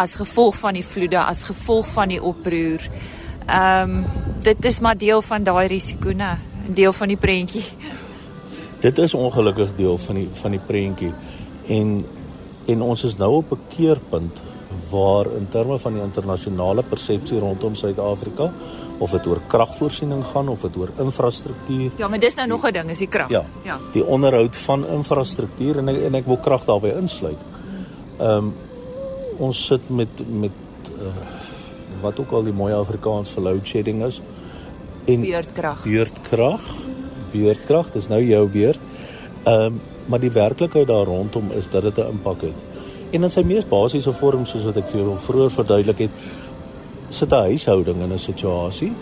as 0.00 0.16
gevolg 0.18 0.56
van 0.58 0.74
die 0.74 0.84
vloede, 0.84 1.20
as 1.20 1.44
gevolg 1.48 1.88
van 1.94 2.10
die 2.14 2.22
oproer. 2.22 2.86
Ehm 3.46 3.98
um, 4.00 4.28
dit 4.40 4.64
is 4.64 4.80
maar 4.80 4.96
deel 4.96 5.20
van 5.22 5.44
daai 5.44 5.66
risiko, 5.68 6.12
né? 6.16 6.38
Deel 6.66 6.92
van 6.96 7.08
die 7.12 7.16
prentjie. 7.20 7.64
Dit 8.80 8.98
is 8.98 9.14
ongelukkig 9.14 9.74
deel 9.76 9.98
van 9.98 10.16
die 10.16 10.28
van 10.32 10.56
die 10.56 10.62
prentjie 10.66 11.12
en 11.68 12.00
en 12.66 12.82
ons 12.82 13.04
is 13.04 13.16
nou 13.16 13.30
op 13.42 13.52
'n 13.52 13.60
keerpunt 13.68 14.42
waar 14.90 15.26
in 15.36 15.48
terme 15.48 15.78
van 15.78 15.94
die 15.94 16.02
internasionale 16.02 16.82
persepsie 16.82 17.38
rondom 17.38 17.74
Suid-Afrika 17.74 18.50
of 18.98 19.10
dit 19.10 19.26
oor 19.26 19.40
kragvoorsiening 19.46 20.24
gaan 20.32 20.48
of 20.48 20.62
dit 20.66 20.76
oor 20.76 20.92
infrastruktuur. 20.98 21.90
Ja, 21.98 22.08
maar 22.08 22.20
dis 22.20 22.34
nou 22.34 22.46
nog 22.48 22.66
'n 22.66 22.72
ding, 22.72 22.90
is 22.90 22.98
die 22.98 23.08
krag. 23.08 23.28
Ja. 23.28 23.44
Ja. 23.62 23.78
Die 23.92 24.04
onderhoud 24.04 24.56
van 24.56 24.86
infrastruktuur 24.86 25.78
en 25.78 25.88
ek, 25.88 26.02
en 26.02 26.14
ek 26.14 26.26
wil 26.26 26.36
krag 26.36 26.64
daarbey 26.64 26.90
insluit. 26.90 27.40
Ehm 28.18 28.36
um, 28.36 28.54
ons 29.38 29.66
sit 29.66 29.88
met 29.88 30.08
met 30.30 30.52
uh, 31.00 31.06
wat 32.00 32.20
ook 32.20 32.30
al 32.30 32.42
die 32.42 32.52
mooi 32.52 32.74
Afrikaans 32.74 33.30
vir 33.30 33.42
load 33.42 33.66
shedding 33.66 34.04
is 34.04 34.20
en 35.04 35.20
beurtkrag. 35.20 35.82
Beurtkrag. 35.82 36.74
Beurtkrag, 37.32 37.92
dis 37.92 38.08
nou 38.08 38.22
jou 38.22 38.48
beurt. 38.48 38.80
Ehm 39.44 39.64
um, 39.64 39.80
maar 40.10 40.20
die 40.20 40.30
werklikheid 40.30 40.86
daar 40.86 41.04
rondom 41.04 41.52
is 41.52 41.68
dat 41.68 41.82
dit 41.82 41.96
'n 41.96 42.10
impak 42.10 42.40
het. 42.40 42.69
En 43.12 43.26
in 43.26 43.30
sy 43.30 43.42
mees 43.42 43.66
basiese 43.66 44.12
vorm 44.14 44.44
soos 44.46 44.64
wat 44.68 44.76
ek 44.76 44.90
vir 44.92 45.00
jou 45.02 45.16
vroeër 45.18 45.50
verduidelik 45.50 45.98
het, 46.06 46.10
sit 47.10 47.32
'n 47.32 47.50
huishouding 47.50 48.02
in 48.02 48.12
'n 48.12 48.18
situasie 48.18 48.92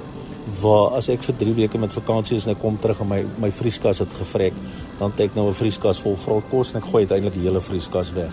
waar 0.62 0.96
as 0.96 1.08
ek 1.08 1.22
vir 1.22 1.36
3 1.36 1.54
weke 1.54 1.78
met 1.78 1.92
vakansie 1.92 2.36
is 2.36 2.46
en 2.46 2.54
ek 2.54 2.60
kom 2.60 2.78
terug 2.78 3.00
en 3.00 3.08
my 3.08 3.24
my 3.38 3.50
vrieskas 3.50 3.98
het 3.98 4.12
gevrek, 4.12 4.54
dan 4.98 5.10
het 5.10 5.20
ek 5.20 5.34
nou 5.34 5.48
'n 5.48 5.54
vrieskas 5.54 6.00
vol 6.00 6.16
vrot 6.16 6.44
kos 6.50 6.72
en 6.72 6.80
ek 6.80 6.88
gooi 6.88 7.04
uiteindelik 7.04 7.34
die 7.34 7.46
hele 7.48 7.60
vrieskas 7.60 8.12
weg. 8.12 8.32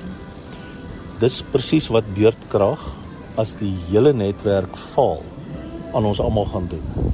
Dis 1.20 1.44
presies 1.52 1.88
wat 1.88 2.14
beurtkrag 2.16 2.80
as 3.38 3.54
die 3.54 3.74
hele 3.90 4.14
netwerk 4.14 4.78
val 4.78 5.24
aan 5.94 6.06
ons 6.06 6.20
almal 6.20 6.46
gaan 6.46 6.68
doen. 6.68 7.14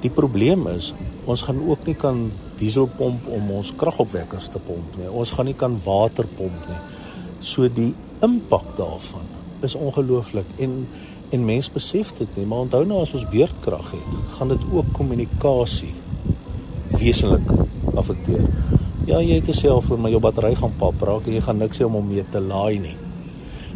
Die 0.00 0.10
probleem 0.10 0.66
is 0.68 0.94
ons 1.26 1.42
gaan 1.42 1.68
ook 1.68 1.86
nie 1.86 1.94
kan 1.94 2.32
dieselpomp 2.58 3.26
om 3.26 3.50
ons 3.50 3.72
kragopwekkers 3.76 4.48
te 4.48 4.58
pomp 4.58 4.96
nie. 4.96 5.08
Ons 5.08 5.30
gaan 5.30 5.46
nie 5.46 5.54
kan 5.54 5.80
water 5.84 6.26
pomp 6.26 6.68
nie. 6.68 6.80
So 7.40 7.68
die 7.72 7.94
impak 8.20 8.76
daarvan 8.76 9.24
is 9.64 9.74
ongelooflik 9.74 10.46
en 10.58 10.86
en 11.30 11.44
mense 11.46 11.70
besef 11.70 12.10
dit 12.18 12.36
nie, 12.36 12.44
maar 12.46 12.64
onthou 12.64 12.80
nou 12.84 13.04
as 13.04 13.12
ons 13.14 13.26
beurtkrag 13.30 13.92
het, 13.94 14.14
gaan 14.34 14.50
dit 14.50 14.64
ook 14.74 14.88
kommunikasie 14.96 15.92
wesentlik 16.98 17.46
affekteer. 17.94 18.48
Ja, 19.06 19.20
jy 19.22 19.38
het 19.38 19.46
dit 19.46 19.56
self 19.56 19.86
voor 19.86 20.02
maar 20.02 20.10
jou 20.10 20.20
battery 20.22 20.56
gaan 20.58 20.74
pap 20.80 21.02
raak 21.06 21.28
en 21.30 21.36
jy 21.38 21.44
gaan 21.46 21.62
niks 21.62 21.78
hê 21.78 21.86
om 21.86 22.00
hom 22.00 22.10
mee 22.10 22.24
te 22.34 22.42
laai 22.42 22.82
nie. 22.82 22.96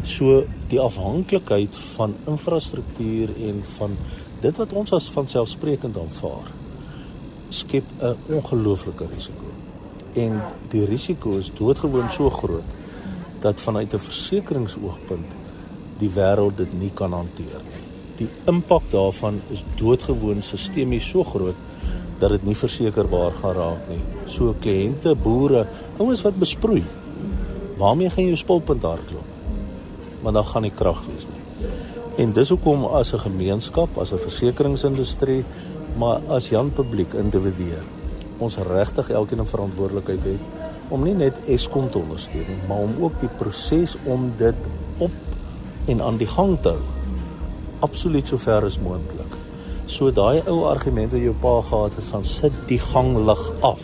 So 0.03 0.43
die 0.67 0.81
afhanklikheid 0.83 1.79
van 1.95 2.19
infrastruktuur 2.27 3.31
en 3.47 3.63
van 3.77 3.95
dit 4.43 4.59
wat 4.59 4.75
ons 4.75 4.93
as 4.99 5.07
vanselfsprekend 5.15 5.97
aanvaar 5.97 6.51
skep 7.49 7.85
'n 8.01 8.15
ongelooflike 8.35 9.07
risiko. 9.15 9.47
En 10.13 10.41
die 10.69 10.85
risiko 10.85 11.37
is 11.37 11.51
doodgewoon 11.55 12.11
so 12.11 12.29
groot 12.29 12.84
dat 13.45 13.61
vanuit 13.61 13.93
'n 13.93 14.07
versekeringsoogpunt 14.09 15.29
die 16.01 16.11
wêreld 16.17 16.57
dit 16.57 16.73
nie 16.79 16.91
kan 16.93 17.11
hanteer 17.13 17.61
nie. 17.71 17.83
Die 18.17 18.29
impak 18.45 18.83
daarvan 18.91 19.41
is 19.49 19.63
doodgewoon 19.75 20.41
sistemies 20.41 21.09
so 21.09 21.23
groot 21.23 21.55
dat 22.17 22.29
dit 22.29 22.43
nie 22.43 22.55
versekerbaar 22.55 23.31
gaan 23.31 23.55
raak 23.55 23.89
nie. 23.89 24.03
So 24.25 24.55
kliënte, 24.59 25.15
boere, 25.15 25.67
ouens 25.97 26.21
wat 26.21 26.39
besproei. 26.39 26.83
Waarmee 27.77 28.09
gaan 28.09 28.25
jou 28.25 28.35
spulpunt 28.35 28.83
hardloop? 28.83 29.29
Maar 30.21 30.33
dan 30.33 30.45
gaan 30.45 30.61
nie 30.61 30.71
krag 30.71 31.03
wees 31.05 31.27
nie. 31.27 31.43
En 32.17 32.31
dis 32.31 32.49
hoekom 32.49 32.85
as 32.85 33.13
'n 33.13 33.19
gemeenskap, 33.19 33.97
as 33.97 34.13
'n 34.13 34.17
versekeringsindustrie, 34.17 35.43
maar 35.97 36.21
as 36.27 36.49
Jan 36.49 36.71
publiek 36.71 37.13
individue 37.13 37.79
ons 38.37 38.57
regtig 38.57 39.09
elkeen 39.09 39.41
'n 39.41 39.47
verantwoordelikheid 39.47 40.23
het 40.23 40.43
om 40.89 41.03
nie 41.03 41.13
net 41.13 41.39
Eskom 41.47 41.89
te 41.89 41.97
ondersteun 41.97 42.45
nie, 42.47 42.59
maar 42.67 42.83
om 42.85 42.97
ook 43.03 43.19
die 43.19 43.31
proses 43.39 43.97
om 44.05 44.31
dit 44.37 44.69
op 44.97 45.11
en 45.87 46.01
aan 46.01 46.17
die 46.17 46.29
gang 46.29 46.57
te 46.61 46.69
hou 46.69 46.95
absoluut 47.85 48.27
so 48.27 48.37
ver 48.37 48.65
as 48.65 48.77
moontlik. 48.81 49.37
So 49.91 50.11
daai 50.11 50.41
ou 50.49 50.63
argument 50.69 51.13
wat 51.13 51.23
jou 51.23 51.35
pa 51.41 51.55
gehad 51.69 51.97
het 51.99 52.07
van 52.09 52.23
sit 52.25 52.55
die 52.69 52.79
ganglig 52.81 53.43
af. 53.61 53.83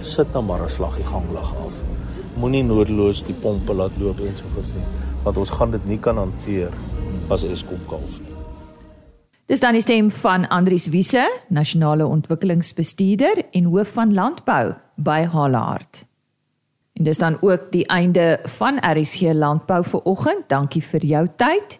Sit 0.00 0.32
nou 0.32 0.44
maar 0.44 0.62
'n 0.62 0.68
slag 0.68 0.96
die 0.96 1.08
ganglig 1.14 1.54
af. 1.66 1.82
Moenie 2.36 2.64
noodloos 2.64 3.24
die 3.24 3.34
pompe 3.34 3.74
laat 3.74 3.96
loop 3.98 4.20
en 4.20 4.36
so 4.36 4.44
voort 4.54 4.74
nie, 4.74 4.84
want 5.24 5.36
ons 5.36 5.50
gaan 5.50 5.70
dit 5.70 5.84
nie 5.86 5.98
kan 5.98 6.16
hanteer 6.16 6.72
as 7.28 7.42
Eskom 7.42 7.80
kalf 7.88 8.20
nie. 8.20 8.45
Dis 9.46 9.60
dan 9.62 9.76
die 9.78 9.80
stem 9.80 10.08
van 10.10 10.48
Andrius 10.50 10.88
Wiese, 10.90 11.22
nasionale 11.54 12.06
ontwikkelingsbestuurder 12.06 13.44
en 13.54 13.64
hoof 13.70 13.92
van 13.94 14.14
landbou 14.14 14.74
by 14.96 15.22
Halard. 15.30 16.02
En 16.98 17.04
dis 17.04 17.18
dan 17.18 17.36
ook 17.40 17.68
die 17.70 17.86
einde 17.86 18.40
van 18.42 18.80
RSG 18.82 19.20
Landbou 19.32 19.84
vir 19.84 20.02
oggend. 20.02 20.48
Dankie 20.48 20.82
vir 20.82 21.04
jou 21.04 21.26
tyd. 21.36 21.78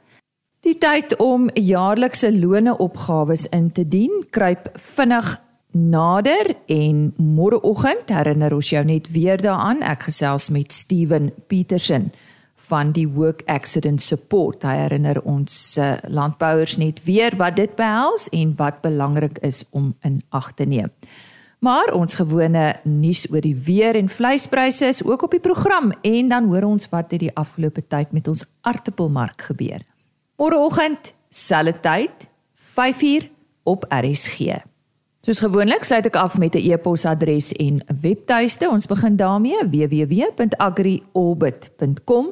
Die 0.62 0.76
tyd 0.78 1.16
om 1.18 1.48
jaarlikse 1.54 2.30
loone 2.38 2.76
opgawes 2.78 3.48
in 3.50 3.72
te 3.72 3.88
dien 3.88 4.24
kruip 4.30 4.70
vinnig 4.74 5.34
nader 5.72 6.54
en 6.66 7.14
môreoggend 7.16 8.14
herinner 8.14 8.54
ons 8.54 8.70
jou 8.70 8.84
net 8.84 9.10
weer 9.10 9.42
daaraan. 9.42 9.82
Ek 9.82 10.06
gesels 10.06 10.52
met 10.54 10.72
Steven 10.72 11.32
Petersen 11.46 12.12
van 12.66 12.92
die 12.92 13.06
Work 13.08 13.42
Accident 13.46 14.02
Support. 14.02 14.66
Hy 14.66 14.74
herinner 14.86 15.20
ons 15.22 15.76
uh, 15.78 15.94
landbouers 16.08 16.76
net 16.82 17.02
weer 17.06 17.36
wat 17.38 17.56
dit 17.56 17.72
behels 17.78 18.28
en 18.34 18.54
wat 18.58 18.82
belangrik 18.82 19.38
is 19.46 19.64
om 19.70 19.94
in 20.06 20.20
ag 20.34 20.52
te 20.58 20.66
neem. 20.66 20.90
Maar 21.58 21.94
ons 21.96 22.18
gewone 22.18 22.74
nuus 22.84 23.24
oor 23.32 23.40
die 23.40 23.56
weer 23.56 23.96
en 23.96 24.10
vleispryse 24.12 24.86
is 24.86 25.04
ook 25.04 25.22
op 25.22 25.34
die 25.34 25.40
program 25.40 25.92
en 26.02 26.28
dan 26.28 26.50
hoor 26.50 26.62
ons 26.68 26.88
wat 26.92 27.10
het 27.10 27.20
die 27.24 27.34
afgelope 27.34 27.86
tyd 27.86 28.12
met 28.12 28.28
ons 28.28 28.44
aartappelmark 28.60 29.48
gebeur. 29.48 29.80
Môreoggend, 30.36 31.14
selfde 31.32 31.80
tyd, 31.80 32.28
5uur 32.76 33.30
op 33.64 33.88
RSG. 33.88 34.60
Soos 35.26 35.40
gewoonlik 35.42 35.82
sluit 35.82 36.06
ek 36.06 36.14
af 36.16 36.38
met 36.38 36.54
'n 36.54 36.70
e-posadres 36.70 37.52
en 37.52 37.82
webtuiste. 38.00 38.70
Ons 38.70 38.86
begin 38.86 39.16
daarmee: 39.16 39.68
www.agriorbit.com. 39.68 42.26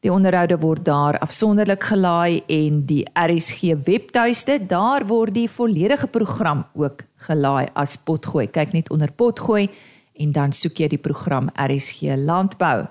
Die 0.00 0.12
onderhoude 0.12 0.56
word 0.58 0.84
daar 0.84 1.18
afsonderlik 1.20 1.82
gelaai 1.84 2.42
en 2.48 2.86
die 2.88 3.04
RSG 3.12 3.60
webtuiste, 3.84 4.66
daar 4.66 5.06
word 5.06 5.34
die 5.36 5.50
volledige 5.50 6.06
program 6.08 6.64
ook 6.72 7.02
gelaai 7.26 7.68
as 7.76 7.96
potgooi. 8.00 8.46
Kyk 8.48 8.72
net 8.72 8.90
onder 8.90 9.12
potgooi 9.12 9.68
en 10.16 10.32
dan 10.32 10.52
soek 10.56 10.80
jy 10.80 10.88
die 10.94 11.00
program 11.00 11.50
RSG 11.52 12.00
Landbou. 12.16 12.88